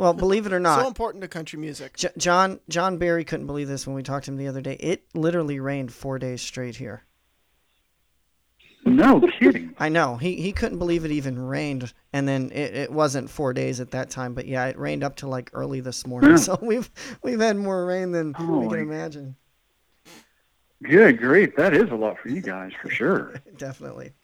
Well, 0.00 0.14
believe 0.14 0.46
it 0.46 0.52
or 0.52 0.60
not, 0.60 0.80
so 0.80 0.86
important 0.88 1.22
to 1.22 1.28
country 1.28 1.58
music. 1.58 1.96
J- 1.96 2.08
John 2.16 2.60
John 2.68 2.96
Berry 2.96 3.24
couldn't 3.24 3.46
believe 3.46 3.68
this 3.68 3.86
when 3.86 3.94
we 3.94 4.02
talked 4.02 4.24
to 4.24 4.30
him 4.30 4.38
the 4.38 4.48
other 4.48 4.62
day. 4.62 4.76
It 4.80 5.04
literally 5.14 5.60
rained 5.60 5.92
four 5.92 6.18
days 6.18 6.40
straight 6.40 6.76
here. 6.76 7.04
No 8.86 9.20
kidding. 9.38 9.74
I 9.78 9.90
know 9.90 10.16
he 10.16 10.36
he 10.36 10.52
couldn't 10.52 10.78
believe 10.78 11.04
it 11.04 11.10
even 11.10 11.38
rained, 11.38 11.92
and 12.14 12.26
then 12.26 12.50
it, 12.50 12.74
it 12.74 12.90
wasn't 12.90 13.28
four 13.28 13.52
days 13.52 13.78
at 13.78 13.90
that 13.90 14.08
time. 14.08 14.32
But 14.32 14.46
yeah, 14.46 14.64
it 14.66 14.78
rained 14.78 15.04
up 15.04 15.16
to 15.16 15.28
like 15.28 15.50
early 15.52 15.80
this 15.80 16.06
morning. 16.06 16.30
Yeah. 16.30 16.36
So 16.40 16.58
we've 16.62 16.90
we've 17.22 17.40
had 17.40 17.58
more 17.58 17.84
rain 17.84 18.12
than 18.12 18.34
oh, 18.38 18.60
we 18.60 18.68
can 18.68 18.78
imagine. 18.78 19.36
Good 20.82 21.18
grief, 21.18 21.54
that 21.56 21.74
is 21.74 21.90
a 21.90 21.94
lot 21.94 22.18
for 22.18 22.30
you 22.30 22.40
guys 22.40 22.72
for 22.80 22.88
sure. 22.88 23.34
Definitely. 23.58 24.14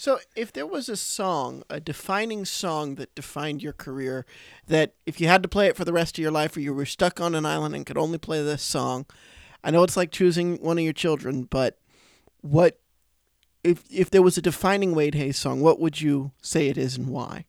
So, 0.00 0.18
if 0.34 0.50
there 0.50 0.66
was 0.66 0.88
a 0.88 0.96
song, 0.96 1.62
a 1.68 1.78
defining 1.78 2.46
song 2.46 2.94
that 2.94 3.14
defined 3.14 3.62
your 3.62 3.74
career, 3.74 4.24
that 4.66 4.94
if 5.04 5.20
you 5.20 5.28
had 5.28 5.42
to 5.42 5.48
play 5.48 5.66
it 5.66 5.76
for 5.76 5.84
the 5.84 5.92
rest 5.92 6.16
of 6.16 6.22
your 6.22 6.30
life, 6.30 6.56
or 6.56 6.60
you 6.60 6.72
were 6.72 6.86
stuck 6.86 7.20
on 7.20 7.34
an 7.34 7.44
island 7.44 7.74
and 7.74 7.84
could 7.84 7.98
only 7.98 8.16
play 8.16 8.42
this 8.42 8.62
song, 8.62 9.04
I 9.62 9.70
know 9.70 9.82
it's 9.82 9.98
like 9.98 10.10
choosing 10.10 10.56
one 10.62 10.78
of 10.78 10.84
your 10.84 10.94
children, 10.94 11.42
but 11.42 11.78
what 12.40 12.80
if 13.62 13.84
if 13.90 14.08
there 14.08 14.22
was 14.22 14.38
a 14.38 14.40
defining 14.40 14.94
Wade 14.94 15.16
Hayes 15.16 15.36
song, 15.36 15.60
what 15.60 15.78
would 15.78 16.00
you 16.00 16.30
say 16.40 16.68
it 16.68 16.78
is 16.78 16.96
and 16.96 17.08
why? 17.08 17.44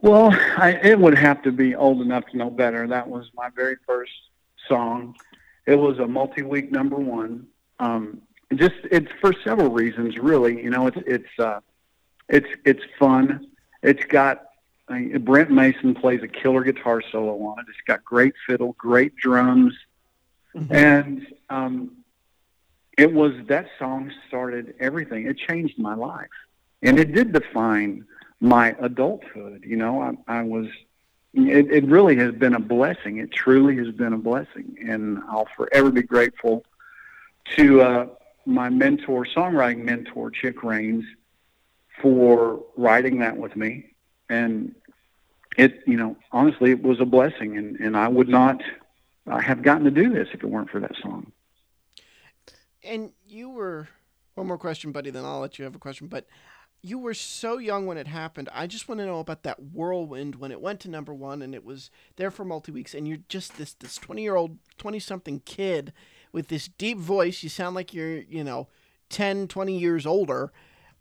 Well, 0.00 0.30
I, 0.56 0.80
it 0.82 0.98
would 0.98 1.18
have 1.18 1.42
to 1.42 1.52
be 1.52 1.74
old 1.74 2.00
enough 2.00 2.24
to 2.30 2.38
know 2.38 2.48
better. 2.48 2.86
That 2.86 3.06
was 3.06 3.26
my 3.34 3.50
very 3.54 3.76
first 3.86 4.12
song. 4.66 5.14
It 5.66 5.76
was 5.76 5.98
a 5.98 6.06
multi-week 6.06 6.72
number 6.72 6.96
one. 6.96 7.48
Um, 7.80 8.22
just 8.54 8.74
it's 8.90 9.10
for 9.20 9.32
several 9.44 9.70
reasons, 9.70 10.18
really. 10.18 10.62
You 10.62 10.70
know, 10.70 10.86
it's 10.86 10.98
it's 11.06 11.38
uh, 11.38 11.60
it's 12.28 12.48
it's 12.64 12.82
fun. 12.98 13.48
It's 13.82 14.04
got 14.04 14.46
I 14.88 15.00
mean, 15.00 15.22
Brent 15.22 15.50
Mason 15.50 15.94
plays 15.94 16.22
a 16.22 16.28
killer 16.28 16.62
guitar 16.62 17.02
solo 17.10 17.40
on 17.42 17.58
it. 17.58 17.66
It's 17.68 17.78
got 17.86 18.04
great 18.04 18.34
fiddle, 18.46 18.74
great 18.78 19.16
drums, 19.16 19.74
and 20.70 21.26
um, 21.50 21.92
it 22.96 23.12
was 23.12 23.32
that 23.48 23.66
song 23.78 24.12
started 24.28 24.74
everything. 24.78 25.26
It 25.26 25.38
changed 25.38 25.78
my 25.78 25.94
life, 25.94 26.28
and 26.82 26.98
it 26.98 27.12
did 27.12 27.32
define 27.32 28.04
my 28.40 28.76
adulthood. 28.80 29.64
You 29.66 29.76
know, 29.76 30.00
I, 30.02 30.38
I 30.38 30.42
was. 30.42 30.66
It, 31.34 31.70
it 31.70 31.84
really 31.84 32.16
has 32.16 32.32
been 32.32 32.54
a 32.54 32.60
blessing. 32.60 33.18
It 33.18 33.30
truly 33.30 33.76
has 33.76 33.90
been 33.90 34.14
a 34.14 34.18
blessing, 34.18 34.78
and 34.88 35.18
I'll 35.28 35.48
forever 35.54 35.90
be 35.90 36.02
grateful 36.02 36.64
to 37.56 37.82
uh, 37.82 38.06
my 38.46 38.68
mentor, 38.70 39.26
songwriting 39.26 39.84
mentor, 39.84 40.30
Chick 40.30 40.62
Rains, 40.62 41.04
for 42.00 42.64
writing 42.76 43.18
that 43.18 43.36
with 43.36 43.56
me. 43.56 43.94
And 44.28 44.74
it, 45.56 45.82
you 45.86 45.96
know, 45.96 46.16
honestly, 46.32 46.70
it 46.70 46.82
was 46.82 47.00
a 47.00 47.04
blessing, 47.04 47.56
and, 47.56 47.76
and 47.80 47.96
I 47.96 48.08
would 48.08 48.28
not 48.28 48.62
have 49.26 49.62
gotten 49.62 49.84
to 49.84 49.90
do 49.90 50.10
this 50.10 50.28
if 50.32 50.42
it 50.42 50.46
weren't 50.46 50.70
for 50.70 50.80
that 50.80 50.94
song. 51.02 51.32
And 52.84 53.12
you 53.26 53.50
were 53.50 53.88
one 54.34 54.46
more 54.46 54.58
question, 54.58 54.92
buddy. 54.92 55.10
Then 55.10 55.24
I'll 55.24 55.40
let 55.40 55.58
you 55.58 55.64
have 55.64 55.74
a 55.74 55.80
question. 55.80 56.06
But 56.06 56.26
you 56.82 56.98
were 56.98 57.14
so 57.14 57.58
young 57.58 57.86
when 57.86 57.98
it 57.98 58.06
happened. 58.06 58.48
I 58.52 58.66
just 58.68 58.88
want 58.88 59.00
to 59.00 59.06
know 59.06 59.18
about 59.18 59.42
that 59.42 59.60
whirlwind 59.60 60.36
when 60.36 60.52
it 60.52 60.60
went 60.60 60.78
to 60.80 60.90
number 60.90 61.12
one 61.12 61.42
and 61.42 61.54
it 61.54 61.64
was 61.64 61.90
there 62.14 62.30
for 62.30 62.44
multi 62.44 62.70
weeks. 62.70 62.94
And 62.94 63.08
you're 63.08 63.18
just 63.28 63.56
this 63.56 63.72
this 63.72 63.96
twenty 63.96 64.22
year 64.22 64.36
old, 64.36 64.58
twenty 64.78 65.00
something 65.00 65.40
kid 65.40 65.92
with 66.36 66.48
this 66.48 66.68
deep 66.68 66.98
voice. 66.98 67.42
You 67.42 67.48
sound 67.48 67.74
like 67.74 67.94
you're 67.94 68.18
you 68.18 68.44
know 68.44 68.68
10, 69.08 69.48
20 69.48 69.76
years 69.76 70.04
older. 70.04 70.52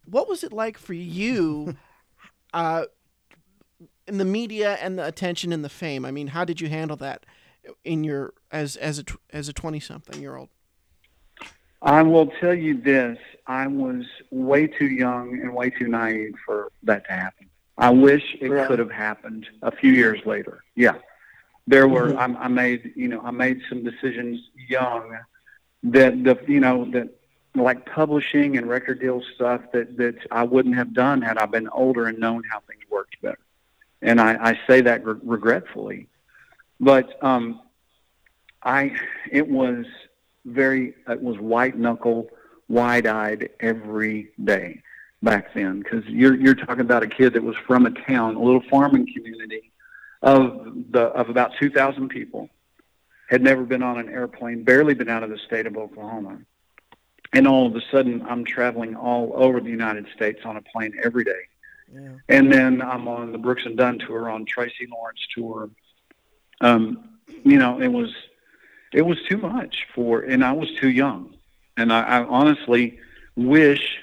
What 0.06 0.30
was 0.30 0.44
it 0.46 0.54
like 0.54 0.78
for 0.78 0.94
you? 0.94 1.76
uh, 2.54 2.86
in 4.08 4.18
the 4.18 4.26
media 4.26 4.78
and 4.82 4.98
the 4.98 5.06
attention 5.06 5.52
and 5.52 5.64
the 5.64 5.70
fame. 5.70 6.06
I 6.06 6.12
mean, 6.12 6.28
how 6.28 6.46
did 6.46 6.62
you 6.62 6.70
handle 6.70 6.96
that 6.98 7.26
in 7.84 8.04
your 8.04 8.34
as 8.50 8.78
as 8.78 8.98
a 9.00 9.04
as 9.32 9.50
a 9.50 9.54
twenty 9.54 9.80
something 9.80 10.22
year 10.22 10.38
old? 10.38 10.50
I 11.82 12.02
will 12.04 12.28
tell 12.40 12.54
you 12.54 12.80
this: 12.82 13.18
I 13.46 13.68
was 13.68 14.06
way 14.32 14.68
too 14.68 14.88
young 14.88 15.40
and 15.42 15.54
way 15.54 15.70
too 15.70 15.88
naive 15.88 16.36
for 16.46 16.72
that 16.84 17.06
to 17.08 17.12
happen. 17.12 17.50
I 17.78 17.90
wish 17.90 18.24
it 18.40 18.50
Really? 18.50 18.68
could 18.68 18.80
have 18.80 18.92
happened 18.92 19.48
a 19.64 19.72
few 19.72 19.92
years 19.92 20.22
later. 20.26 20.64
Yeah, 20.76 20.94
there 21.68 21.88
were. 21.88 22.10
Mhm. 22.10 22.38
I, 22.38 22.46
I 22.46 22.48
made 22.48 22.94
you 22.96 23.08
know 23.08 23.22
I 23.22 23.32
made 23.32 23.62
some 23.70 23.84
decisions 23.84 24.40
young 24.70 25.18
that 25.84 26.24
the 26.24 26.40
you 26.48 26.60
know 26.60 26.86
that 26.92 27.10
like 27.56 27.86
publishing 27.86 28.58
and 28.58 28.68
record 28.68 29.00
deal 29.00 29.22
stuff 29.36 29.62
that 29.74 29.98
that 29.98 30.16
I 30.32 30.44
wouldn't 30.44 30.76
have 30.76 30.94
done 30.94 31.22
had 31.22 31.38
I 31.38 31.46
been 31.46 31.70
older 31.70 32.08
and 32.08 32.20
known 32.20 32.44
how 32.52 32.60
things 32.62 32.84
worked 32.90 33.22
better. 33.22 33.40
And 34.02 34.20
I, 34.20 34.38
I 34.52 34.60
say 34.68 34.82
that 34.82 35.06
re- 35.06 35.16
regretfully, 35.24 36.08
but 36.80 37.24
um, 37.24 37.62
I 38.62 38.96
it 39.32 39.48
was 39.48 39.86
very 40.46 40.94
it 41.08 41.22
was 41.22 41.40
white 41.40 41.78
knuckle, 41.78 42.30
wide 42.68 43.08
eyed 43.08 43.50
every 43.60 44.32
day 44.44 44.82
back 45.24 45.54
then 45.54 45.80
because 45.80 46.06
you're 46.06 46.36
you're 46.36 46.56
talking 46.56 46.82
about 46.82 47.04
a 47.04 47.08
kid 47.08 47.34
that 47.34 47.44
was 47.44 47.56
from 47.66 47.86
a 47.86 47.92
town, 47.92 48.36
a 48.36 48.42
little 48.42 48.64
farming 48.70 49.08
community 49.16 49.72
of 50.26 50.74
the 50.92 51.04
of 51.20 51.30
about 51.30 51.52
two 51.60 51.70
thousand 51.70 52.10
people, 52.10 52.50
had 53.30 53.42
never 53.42 53.64
been 53.64 53.84
on 53.84 53.98
an 53.98 54.10
airplane, 54.10 54.64
barely 54.64 54.94
been 54.94 55.10
out 55.10 55.24
of 55.24 55.30
the 55.30 55.38
state 55.38 55.66
of 55.68 55.78
Oklahoma. 55.78 56.40
And 57.32 57.48
all 57.48 57.68
of 57.68 57.76
a 57.76 57.82
sudden, 57.92 58.22
I'm 58.30 58.44
traveling 58.44 58.96
all 58.96 59.32
over 59.36 59.60
the 59.60 59.70
United 59.70 60.08
States 60.16 60.40
on 60.46 60.58
a 60.58 60.62
plane 60.62 60.94
every 61.04 61.24
day. 61.24 61.44
Yeah. 61.94 62.14
And 62.30 62.52
then 62.52 62.82
I'm 62.82 63.08
on 63.08 63.32
the 63.32 63.38
Brooks 63.38 63.64
and 63.66 63.78
Dunn 63.78 64.00
tour, 64.00 64.30
on 64.30 64.46
Tracy 64.46 64.88
Lawrence 64.92 65.20
tour. 65.34 65.70
Um, 66.62 66.84
you 67.44 67.58
know, 67.58 67.80
it 67.80 67.88
was 67.88 68.12
it 68.94 69.04
was 69.04 69.18
too 69.30 69.38
much 69.38 69.86
for, 69.94 70.22
and 70.22 70.44
I 70.44 70.54
was 70.54 70.70
too 70.82 70.90
young. 70.90 71.36
And 71.78 71.94
I, 71.94 72.02
I 72.02 72.24
honestly 72.24 73.00
wish. 73.36 74.00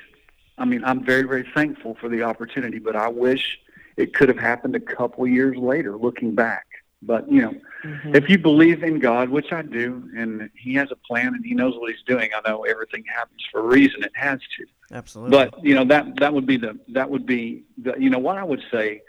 I 0.58 0.64
mean, 0.64 0.84
I'm 0.84 1.04
very 1.04 1.22
very 1.22 1.46
thankful 1.54 1.96
for 2.00 2.08
the 2.08 2.22
opportunity, 2.22 2.78
but 2.78 2.94
I 2.94 3.08
wish 3.08 3.58
it 3.96 4.14
could 4.14 4.28
have 4.28 4.38
happened 4.38 4.74
a 4.76 4.80
couple 4.80 5.26
years 5.26 5.56
later, 5.56 5.96
looking 5.96 6.34
back. 6.34 6.66
But 7.04 7.30
you 7.30 7.42
know, 7.42 7.54
Mhm. 7.84 8.14
if 8.14 8.28
you 8.28 8.38
believe 8.38 8.84
in 8.84 9.00
God, 9.00 9.28
which 9.28 9.52
I 9.52 9.62
do, 9.62 10.08
and 10.16 10.48
He 10.54 10.74
has 10.74 10.90
a 10.92 10.96
plan 10.96 11.34
and 11.34 11.44
He 11.44 11.52
knows 11.52 11.76
what 11.76 11.90
He's 11.90 12.02
doing, 12.06 12.30
I 12.34 12.48
know 12.48 12.62
everything 12.62 13.04
happens 13.06 13.44
for 13.50 13.60
a 13.60 13.64
reason. 13.64 14.04
It 14.04 14.12
has 14.14 14.38
to. 14.58 14.66
Absolutely. 14.96 15.36
But 15.36 15.64
you 15.64 15.74
know 15.74 15.84
that 15.86 16.16
that 16.20 16.32
would 16.32 16.46
be 16.46 16.56
the 16.56 16.78
that 16.88 17.10
would 17.10 17.26
be 17.26 17.64
the 17.78 17.94
you 17.98 18.08
know 18.10 18.18
what 18.20 18.36
I 18.38 18.44
would 18.44 18.62
say 18.70 19.02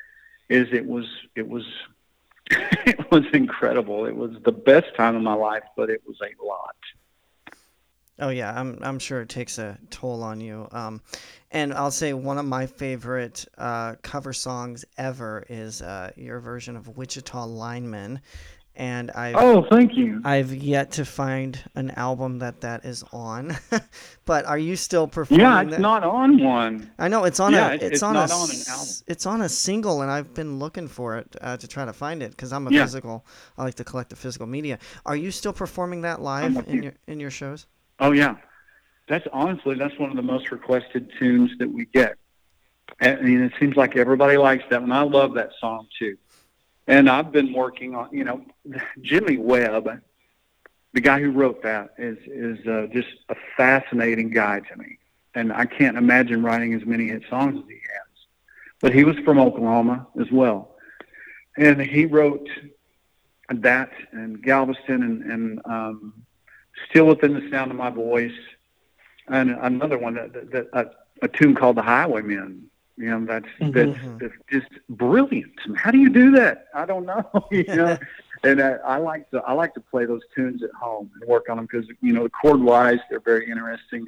is 0.49 0.67
it 0.71 0.85
was 0.87 1.05
it 1.35 1.47
was 1.47 1.65
it 2.51 3.11
was 3.11 3.23
incredible. 3.33 4.05
It 4.05 4.15
was 4.15 4.31
the 4.43 4.51
best 4.51 4.95
time 4.95 5.15
of 5.15 5.21
my 5.21 5.33
life, 5.33 5.63
but 5.77 5.89
it 5.89 6.01
was 6.07 6.17
a 6.21 6.45
lot. 6.45 6.75
Oh 8.19 8.29
yeah, 8.29 8.53
I'm 8.57 8.77
I'm 8.81 8.99
sure 8.99 9.21
it 9.21 9.29
takes 9.29 9.57
a 9.57 9.77
toll 9.89 10.21
on 10.23 10.39
you. 10.39 10.67
Um, 10.71 11.01
and 11.51 11.73
I'll 11.73 11.91
say 11.91 12.13
one 12.13 12.37
of 12.37 12.45
my 12.45 12.65
favorite 12.67 13.45
uh, 13.57 13.95
cover 14.01 14.33
songs 14.33 14.85
ever 14.97 15.45
is 15.49 15.81
uh, 15.81 16.11
your 16.15 16.39
version 16.39 16.75
of 16.75 16.95
Wichita 16.95 17.45
Lineman, 17.45 18.21
and 18.75 19.09
I've 19.11 19.35
Oh, 19.35 19.65
thank 19.69 19.95
you. 19.97 20.21
I've 20.23 20.53
yet 20.53 20.91
to 20.93 21.05
find 21.05 21.59
an 21.75 21.89
album 21.91 22.37
that 22.39 22.61
that 22.61 22.85
is 22.85 23.03
on. 23.11 23.57
but 24.25 24.45
are 24.45 24.57
you 24.59 24.75
still 24.75 25.07
performing? 25.07 25.45
Yeah, 25.45 25.61
it's 25.61 25.71
that? 25.71 25.81
not 25.81 26.03
on 26.03 26.37
one. 26.43 26.91
I 26.99 27.07
know 27.07 27.23
it's 27.23 27.39
on 27.39 27.53
Yeah, 27.53 27.71
a 27.71 27.73
it's- 27.75 27.81
it's, 27.81 27.93
it's 27.95 28.03
on 28.03 28.13
not 28.13 28.29
a 28.29 28.33
on 28.33 28.49
an 28.51 28.55
album. 28.69 28.87
it's 29.07 29.25
on 29.25 29.41
a 29.41 29.49
single, 29.49 30.01
and 30.03 30.11
I've 30.11 30.35
been 30.35 30.59
looking 30.59 30.87
for 30.87 31.17
it 31.17 31.35
uh, 31.41 31.57
to 31.57 31.67
try 31.67 31.83
to 31.85 31.93
find 31.93 32.21
it 32.21 32.29
because 32.31 32.53
I'm 32.53 32.67
a 32.67 32.71
Yeah. 32.71 32.83
physical. 32.83 33.25
I 33.57 33.63
like 33.63 33.75
to 33.75 33.83
collect 33.83 34.11
the 34.11 34.15
physical 34.15 34.45
media. 34.47 34.77
Are 35.03 35.15
you 35.15 35.31
still 35.31 35.53
performing 35.53 36.01
that 36.01 36.21
live 36.21 36.57
in 36.67 36.75
you. 36.75 36.81
your 36.83 36.93
in 37.07 37.19
your 37.19 37.31
shows? 37.31 37.65
Oh 37.99 38.11
yeah, 38.11 38.35
that's 39.07 39.27
honestly 39.31 39.75
that's 39.75 39.97
one 39.99 40.09
of 40.09 40.15
the 40.15 40.23
most 40.23 40.51
requested 40.51 41.11
tunes 41.19 41.51
that 41.59 41.71
we 41.71 41.85
get. 41.85 42.15
And, 42.99 43.19
I 43.19 43.21
mean, 43.21 43.41
it 43.41 43.53
seems 43.59 43.75
like 43.75 43.95
everybody 43.95 44.37
likes 44.37 44.63
that 44.69 44.81
one. 44.81 44.91
I 44.91 45.03
love 45.03 45.33
that 45.35 45.51
song 45.59 45.87
too. 45.97 46.17
And 46.87 47.09
I've 47.09 47.31
been 47.31 47.53
working 47.53 47.95
on, 47.95 48.09
you 48.11 48.23
know, 48.23 48.41
Jimmy 49.01 49.37
Webb, 49.37 49.89
the 50.93 51.01
guy 51.01 51.19
who 51.21 51.31
wrote 51.31 51.63
that, 51.63 51.93
is 51.97 52.17
is 52.25 52.65
uh, 52.67 52.87
just 52.91 53.09
a 53.29 53.35
fascinating 53.57 54.29
guy 54.29 54.59
to 54.59 54.77
me. 54.77 54.97
And 55.35 55.51
I 55.51 55.65
can't 55.65 55.97
imagine 55.97 56.43
writing 56.43 56.73
as 56.73 56.85
many 56.85 57.07
hit 57.07 57.23
songs 57.29 57.57
as 57.57 57.67
he 57.67 57.75
has. 57.75 58.25
But 58.79 58.93
he 58.93 59.03
was 59.03 59.17
from 59.19 59.39
Oklahoma 59.39 60.07
as 60.19 60.29
well, 60.29 60.75
and 61.57 61.81
he 61.81 62.05
wrote 62.05 62.47
that 63.49 63.91
and 64.11 64.41
Galveston 64.41 65.03
and 65.03 65.23
and 65.31 65.61
um, 65.65 66.13
Still 66.89 67.05
Within 67.07 67.33
the 67.33 67.49
Sound 67.49 67.71
of 67.71 67.77
My 67.77 67.89
Voice, 67.89 68.31
and 69.27 69.51
another 69.51 69.97
one 69.97 70.15
that, 70.15 70.33
that, 70.33 70.51
that 70.51 70.67
a, 70.73 70.85
a 71.25 71.27
tune 71.27 71.55
called 71.55 71.77
The 71.77 71.81
Highwaymen. 71.81 72.69
You 72.97 73.09
know, 73.09 73.25
that's 73.25 73.47
that's, 73.59 73.97
Mhm. 73.97 74.19
that's 74.19 74.33
just 74.51 74.67
brilliant. 74.89 75.53
How 75.75 75.89
do 75.89 75.97
you 75.97 76.09
do 76.09 76.31
that? 76.31 76.67
I 76.75 76.85
don't 76.85 77.05
know. 77.05 77.27
you 77.51 77.63
know, 77.63 77.97
and 78.43 78.61
I, 78.61 78.73
I 78.85 78.97
like 78.97 79.29
to 79.31 79.37
I 79.41 79.53
like 79.53 79.73
to 79.75 79.79
play 79.81 80.05
those 80.05 80.21
tunes 80.35 80.61
at 80.61 80.69
home 80.71 81.09
and 81.19 81.27
work 81.27 81.49
on 81.49 81.57
them 81.57 81.65
because 81.65 81.87
you 82.01 82.13
know, 82.13 82.23
the 82.23 82.29
chord 82.29 82.59
wise, 82.59 82.99
they're 83.09 83.19
very 83.19 83.49
interesting. 83.49 84.05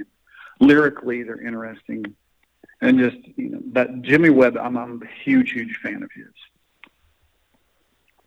Lyrically, 0.60 1.24
they're 1.24 1.42
interesting, 1.42 2.16
and 2.82 3.00
just 3.00 3.18
you 3.38 3.50
know, 3.50 3.60
that 3.74 4.02
Jimmy 4.04 4.30
Webb, 4.30 4.56
I'm, 4.58 4.78
I'm 4.78 5.02
a 5.02 5.08
huge, 5.24 5.52
huge 5.52 5.78
fan 5.78 6.04
of 6.04 6.12
his. 6.14 6.28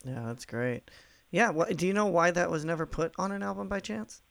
Yeah, 0.05 0.25
that's 0.27 0.45
great. 0.45 0.91
Yeah, 1.31 1.51
what, 1.51 1.77
do 1.77 1.87
you 1.87 1.93
know 1.93 2.07
why 2.07 2.31
that 2.31 2.51
was 2.51 2.65
never 2.65 2.87
put 2.87 3.13
on 3.19 3.33
an 3.33 3.43
album 3.43 3.69
by 3.69 3.81
chance? 3.81 4.23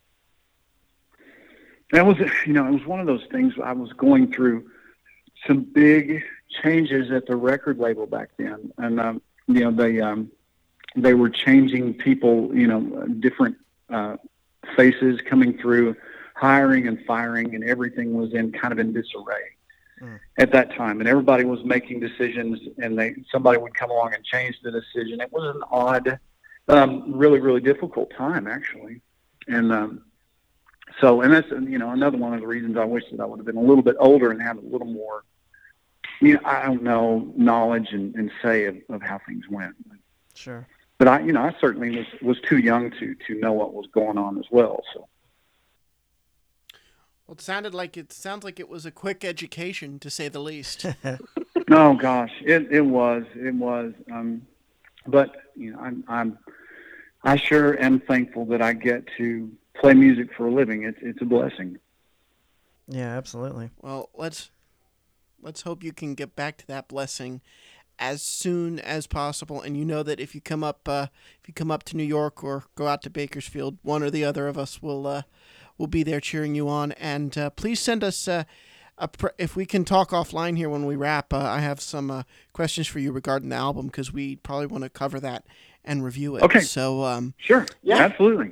That 1.91 2.05
was 2.05 2.17
you 2.45 2.53
know 2.53 2.67
it 2.67 2.71
was 2.71 2.85
one 2.85 2.99
of 2.99 3.07
those 3.07 3.25
things 3.31 3.53
i 3.63 3.71
was 3.73 3.91
going 3.93 4.31
through 4.31 4.69
some 5.45 5.61
big 5.61 6.23
changes 6.61 7.11
at 7.11 7.25
the 7.27 7.35
record 7.35 7.77
label 7.77 8.05
back 8.07 8.29
then. 8.37 8.71
And 8.77 8.99
um 8.99 9.21
you 9.47 9.61
know 9.61 9.71
they 9.71 10.01
um 10.01 10.31
they 10.95 11.13
were 11.13 11.29
changing 11.29 11.93
people 11.93 12.49
you 12.53 12.67
know 12.67 12.81
different 13.19 13.55
uh 13.89 14.17
faces 14.75 15.21
coming 15.21 15.57
through 15.57 15.95
hiring 16.35 16.87
and 16.87 16.99
firing 17.05 17.53
and 17.55 17.63
everything 17.63 18.13
was 18.13 18.33
in 18.33 18.51
kind 18.51 18.71
of 18.71 18.79
in 18.79 18.93
disarray 18.93 19.51
Mm. 19.99 20.19
at 20.37 20.51
that 20.51 20.75
time. 20.75 20.99
And 20.99 21.09
everybody 21.09 21.43
was 21.43 21.63
making 21.65 22.01
decisions 22.01 22.59
and 22.77 22.99
they 22.99 23.15
somebody 23.31 23.57
would 23.57 23.73
come 23.73 23.89
along 23.89 24.13
and 24.13 24.23
change 24.23 24.55
the 24.61 24.69
decision. 24.69 25.19
It 25.19 25.31
was 25.31 25.55
an 25.55 25.63
odd 25.71 26.19
um 26.67 27.13
really 27.13 27.39
really 27.39 27.61
difficult 27.61 28.11
time 28.15 28.45
actually. 28.47 29.01
And 29.47 29.71
um 29.71 30.01
so, 30.99 31.21
and 31.21 31.31
that's 31.33 31.49
you 31.51 31.77
know 31.77 31.91
another 31.91 32.17
one 32.17 32.33
of 32.33 32.41
the 32.41 32.47
reasons 32.47 32.77
I 32.77 32.85
wish 32.85 33.03
that 33.11 33.19
I 33.19 33.25
would 33.25 33.37
have 33.37 33.45
been 33.45 33.57
a 33.57 33.61
little 33.61 33.83
bit 33.83 33.95
older 33.99 34.31
and 34.31 34.41
had 34.41 34.57
a 34.57 34.61
little 34.61 34.87
more, 34.87 35.23
you 36.21 36.33
know, 36.33 36.39
I 36.43 36.65
don't 36.65 36.83
know, 36.83 37.31
knowledge 37.35 37.89
and, 37.91 38.15
and 38.15 38.31
say 38.41 38.65
of, 38.65 38.77
of 38.89 39.01
how 39.01 39.19
things 39.27 39.47
went. 39.49 39.75
Sure. 40.33 40.67
But 40.97 41.07
I, 41.07 41.19
you 41.21 41.31
know, 41.33 41.41
I 41.41 41.55
certainly 41.61 41.95
was 41.95 42.07
was 42.21 42.41
too 42.41 42.57
young 42.57 42.89
to 42.91 43.15
to 43.27 43.35
know 43.35 43.53
what 43.53 43.73
was 43.73 43.85
going 43.91 44.17
on 44.17 44.39
as 44.39 44.45
well. 44.49 44.81
So, 44.93 45.07
Well, 47.27 47.33
it 47.35 47.41
sounded 47.41 47.75
like 47.75 47.95
it 47.95 48.11
sounds 48.11 48.43
like 48.43 48.59
it 48.59 48.69
was 48.69 48.85
a 48.85 48.91
quick 48.91 49.23
education, 49.23 49.99
to 49.99 50.09
say 50.09 50.29
the 50.29 50.39
least. 50.39 50.85
no, 51.67 51.93
gosh, 51.93 52.31
it 52.41 52.71
it 52.71 52.81
was 52.81 53.23
it 53.35 53.53
was. 53.53 53.93
Um, 54.11 54.47
but 55.05 55.35
you 55.55 55.73
know, 55.73 55.79
I'm 55.79 56.03
I'm 56.07 56.39
I 57.23 57.35
sure 57.35 57.79
am 57.79 57.99
thankful 57.99 58.45
that 58.45 58.61
I 58.63 58.73
get 58.73 59.07
to 59.17 59.51
play 59.79 59.93
music 59.93 60.29
for 60.35 60.47
a 60.47 60.51
living. 60.51 60.83
It's 60.83 60.97
it's 61.01 61.21
a 61.21 61.25
blessing. 61.25 61.77
yeah, 62.87 63.15
absolutely. 63.17 63.69
Well, 63.81 64.09
let's 64.15 64.51
let's 65.41 65.61
hope 65.61 65.83
you 65.83 65.93
can 65.93 66.15
get 66.15 66.35
back 66.35 66.57
to 66.57 66.67
that 66.67 66.87
blessing 66.87 67.41
as 67.99 68.21
soon 68.21 68.79
as 68.79 69.07
possible. 69.07 69.61
And 69.61 69.77
you 69.77 69.85
know 69.85 70.03
that 70.03 70.19
if 70.19 70.35
you 70.35 70.41
come 70.41 70.63
up, 70.63 70.87
uh, 70.87 71.07
if 71.41 71.47
you 71.47 71.53
come 71.53 71.71
up 71.71 71.83
to 71.83 71.97
New 71.97 72.03
York 72.03 72.43
or 72.43 72.65
go 72.75 72.87
out 72.87 73.01
to 73.03 73.09
Bakersfield, 73.09 73.77
one 73.81 74.03
or 74.03 74.09
the 74.09 74.23
other 74.25 74.47
of 74.47 74.57
us 74.57 74.81
will 74.81 75.07
uh, 75.07 75.21
will 75.77 75.87
be 75.87 76.03
there 76.03 76.19
cheering 76.19 76.55
you 76.55 76.67
on. 76.69 76.91
And 76.93 77.37
uh, 77.37 77.49
please 77.51 77.79
send 77.79 78.03
us. 78.03 78.27
Uh, 78.27 78.43
a 78.99 79.07
pr- 79.07 79.27
if 79.37 79.55
we 79.55 79.67
can 79.67 79.85
talk 79.85 80.09
offline 80.09 80.57
here 80.57 80.69
when 80.69 80.83
we 80.87 80.95
wrap, 80.95 81.31
uh, 81.31 81.37
I 81.37 81.59
have 81.59 81.79
some 81.79 82.09
uh, 82.09 82.23
questions 82.51 82.87
for 82.87 82.97
you 82.97 83.11
regarding 83.11 83.49
the 83.49 83.55
album 83.55 83.85
because 83.85 84.11
we 84.11 84.37
probably 84.37 84.65
want 84.65 84.85
to 84.85 84.89
cover 84.89 85.19
that 85.19 85.45
and 85.85 86.03
review 86.03 86.35
it. 86.35 86.41
Okay. 86.41 86.61
So, 86.61 87.03
um, 87.03 87.35
Sure. 87.37 87.67
Yeah. 87.83 87.97
Absolutely. 87.97 88.51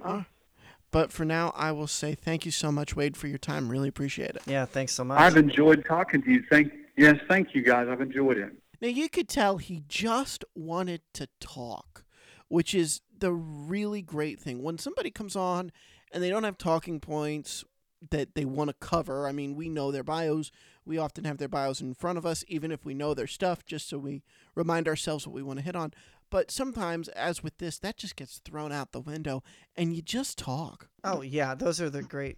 But 0.96 1.12
for 1.12 1.26
now, 1.26 1.52
I 1.58 1.74
will 1.74 1.88
say 1.88 2.16
thank 2.16 2.46
you 2.46 2.52
so 2.52 2.72
much, 2.72 2.96
Wade, 2.96 3.18
for 3.18 3.28
your 3.28 3.38
time. 3.38 3.68
Really 3.68 3.90
appreciate 3.90 4.30
it. 4.30 4.44
Yeah, 4.46 4.64
thanks 4.64 4.94
so 4.94 5.04
much. 5.04 5.20
I've 5.20 5.36
enjoyed 5.36 5.84
talking 5.84 6.22
to 6.22 6.32
you. 6.32 6.42
Thank 6.50 6.72
yes, 6.96 7.18
thank 7.28 7.54
you 7.54 7.64
guys. 7.64 7.90
I've 7.90 8.00
enjoyed 8.00 8.38
it. 8.38 8.54
Now 8.80 8.88
you 8.88 9.10
could 9.10 9.28
tell 9.28 9.58
he 9.58 9.84
just 9.90 10.46
wanted 10.56 11.02
to 11.16 11.28
talk, 11.42 12.06
which 12.48 12.74
is 12.74 13.02
the 13.20 13.34
really 13.34 14.02
great 14.02 14.40
thing. 14.40 14.64
When 14.64 14.78
somebody 14.78 15.12
comes 15.12 15.36
on 15.36 15.74
and 16.14 16.24
they 16.24 16.30
don't 16.30 16.46
have 16.46 16.58
talking 16.58 17.02
points 17.02 17.66
that 18.12 18.36
they 18.36 18.46
want 18.46 18.70
to 18.70 18.76
cover, 18.80 19.28
I 19.28 19.34
mean, 19.34 19.54
we 19.54 19.68
know 19.68 19.92
their 19.92 20.02
bios. 20.02 20.50
We 20.86 20.98
often 20.98 21.26
have 21.26 21.40
their 21.40 21.50
bios 21.50 21.82
in 21.82 21.94
front 21.94 22.18
of 22.18 22.26
us, 22.26 22.46
even 22.48 22.72
if 22.72 22.86
we 22.86 22.94
know 22.94 23.14
their 23.14 23.28
stuff, 23.28 23.66
just 23.66 23.90
so 23.90 23.98
we 23.98 24.24
remind 24.56 24.88
ourselves 24.88 25.28
what 25.28 25.36
we 25.36 25.44
want 25.44 25.60
to 25.60 25.66
hit 25.66 25.76
on. 25.76 25.94
But 26.30 26.52
sometimes, 26.52 27.08
as 27.10 27.44
with 27.44 27.58
this, 27.58 27.78
that 27.80 27.98
just 27.98 28.16
gets 28.16 28.40
thrown 28.40 28.72
out 28.72 28.92
the 28.92 29.00
window 29.00 29.44
and 29.76 29.96
you 29.96 30.02
just 30.02 30.38
talk. 30.38 30.90
Oh 31.04 31.22
yeah, 31.22 31.56
those 31.56 31.80
are 31.80 31.90
the 31.90 32.04
great 32.04 32.38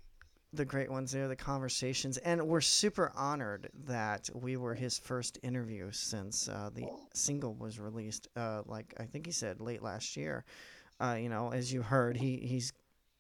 the 0.54 0.66
great 0.66 0.90
ones 0.90 1.12
there, 1.12 1.28
the 1.28 1.36
conversations. 1.36 2.18
And 2.18 2.48
we're 2.48 2.62
super 2.62 3.12
honored 3.16 3.70
that 3.86 4.30
we 4.34 4.58
were 4.58 4.74
his 4.74 4.98
first 4.98 5.38
interview 5.44 5.92
since 5.92 6.48
uh, 6.48 6.70
the 6.74 6.86
single 7.14 7.54
was 7.54 7.80
released 7.80 8.28
uh, 8.36 8.62
like 8.66 8.94
I 9.00 9.04
think 9.04 9.26
he 9.26 9.32
said 9.32 9.60
late 9.60 9.82
last 9.82 10.18
year. 10.18 10.46
Uh, 11.00 11.18
you 11.20 11.30
know, 11.30 11.52
as 11.52 11.72
you 11.72 11.82
heard, 11.82 12.18
he 12.18 12.38
he's 12.38 12.74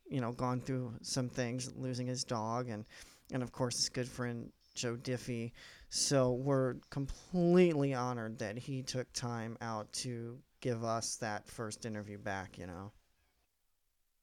you 0.10 0.21
know 0.21 0.32
gone 0.32 0.62
through 0.62 0.93
some 1.01 1.30
things, 1.30 1.71
losing 1.75 2.08
his 2.08 2.23
dog 2.23 2.69
and 2.69 2.86
and 3.32 3.43
of 3.43 3.51
course 3.51 3.77
his 3.77 3.89
good 3.89 4.08
friend 4.08 4.51
Joe 4.75 4.95
Diffie. 4.95 5.51
So 5.89 6.32
we're 6.34 6.75
completely 6.89 7.93
honored 7.93 8.39
that 8.39 8.58
he 8.58 8.84
took 8.84 9.12
time 9.13 9.58
out 9.62 9.91
to 9.93 10.38
give 10.67 10.84
us 10.84 11.15
that 11.15 11.47
first 11.47 11.86
interview 11.86 12.17
back, 12.17 12.58
you 12.58 12.67
know. 12.67 12.91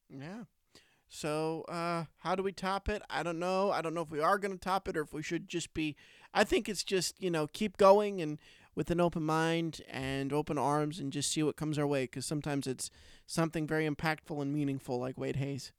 Yeah. 0.09 0.43
So, 1.09 1.65
uh, 1.67 2.03
how 2.19 2.35
do 2.35 2.43
we 2.43 2.51
top 2.51 2.87
it? 2.87 3.01
I 3.09 3.23
don't 3.23 3.39
know. 3.39 3.71
I 3.71 3.81
don't 3.81 3.95
know 3.95 4.01
if 4.01 4.11
we 4.11 4.19
are 4.19 4.37
going 4.37 4.51
to 4.51 4.59
top 4.59 4.87
it 4.87 4.95
or 4.95 5.01
if 5.01 5.11
we 5.11 5.23
should 5.23 5.47
just 5.47 5.73
be. 5.73 5.95
I 6.35 6.43
think 6.43 6.69
it's 6.69 6.83
just, 6.83 7.19
you 7.19 7.31
know, 7.31 7.47
keep 7.47 7.77
going 7.77 8.21
and 8.21 8.37
with 8.75 8.91
an 8.91 9.01
open 9.01 9.23
mind 9.23 9.81
and 9.89 10.31
open 10.31 10.59
arms 10.59 10.99
and 10.99 11.11
just 11.11 11.31
see 11.31 11.41
what 11.41 11.55
comes 11.55 11.79
our 11.79 11.87
way 11.87 12.03
because 12.03 12.27
sometimes 12.27 12.67
it's 12.67 12.91
something 13.25 13.65
very 13.65 13.89
impactful 13.89 14.39
and 14.39 14.53
meaningful 14.53 14.99
like 14.99 15.17
Wade 15.17 15.37
Hayes. 15.37 15.71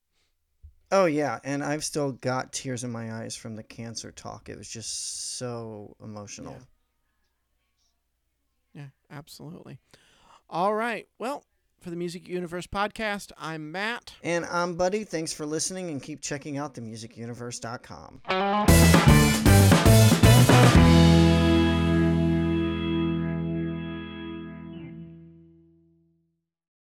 Oh 0.90 1.07
yeah, 1.07 1.38
and 1.44 1.62
I've 1.62 1.85
still 1.85 2.12
got 2.12 2.52
tears 2.52 2.83
in 2.83 2.90
my 2.90 3.12
eyes 3.12 3.37
from 3.37 3.55
the 3.55 3.62
cancer 3.62 4.11
talk. 4.11 4.48
It 4.48 4.59
was 4.59 4.68
just 4.68 5.37
so 5.37 5.94
emotional. 6.02 6.57
Yeah, 8.72 8.88
absolutely. 9.11 9.79
All 10.48 10.74
right. 10.74 11.06
Well, 11.18 11.44
for 11.80 11.90
the 11.90 11.96
Music 11.96 12.28
Universe 12.28 12.66
podcast, 12.66 13.32
I'm 13.38 13.72
Matt. 13.72 14.14
And 14.22 14.44
I'm 14.46 14.76
Buddy. 14.76 15.04
Thanks 15.04 15.32
for 15.32 15.46
listening 15.46 15.90
and 15.90 16.02
keep 16.02 16.20
checking 16.20 16.59
out 16.59 16.74
themusicuniverse.com. 16.74 19.45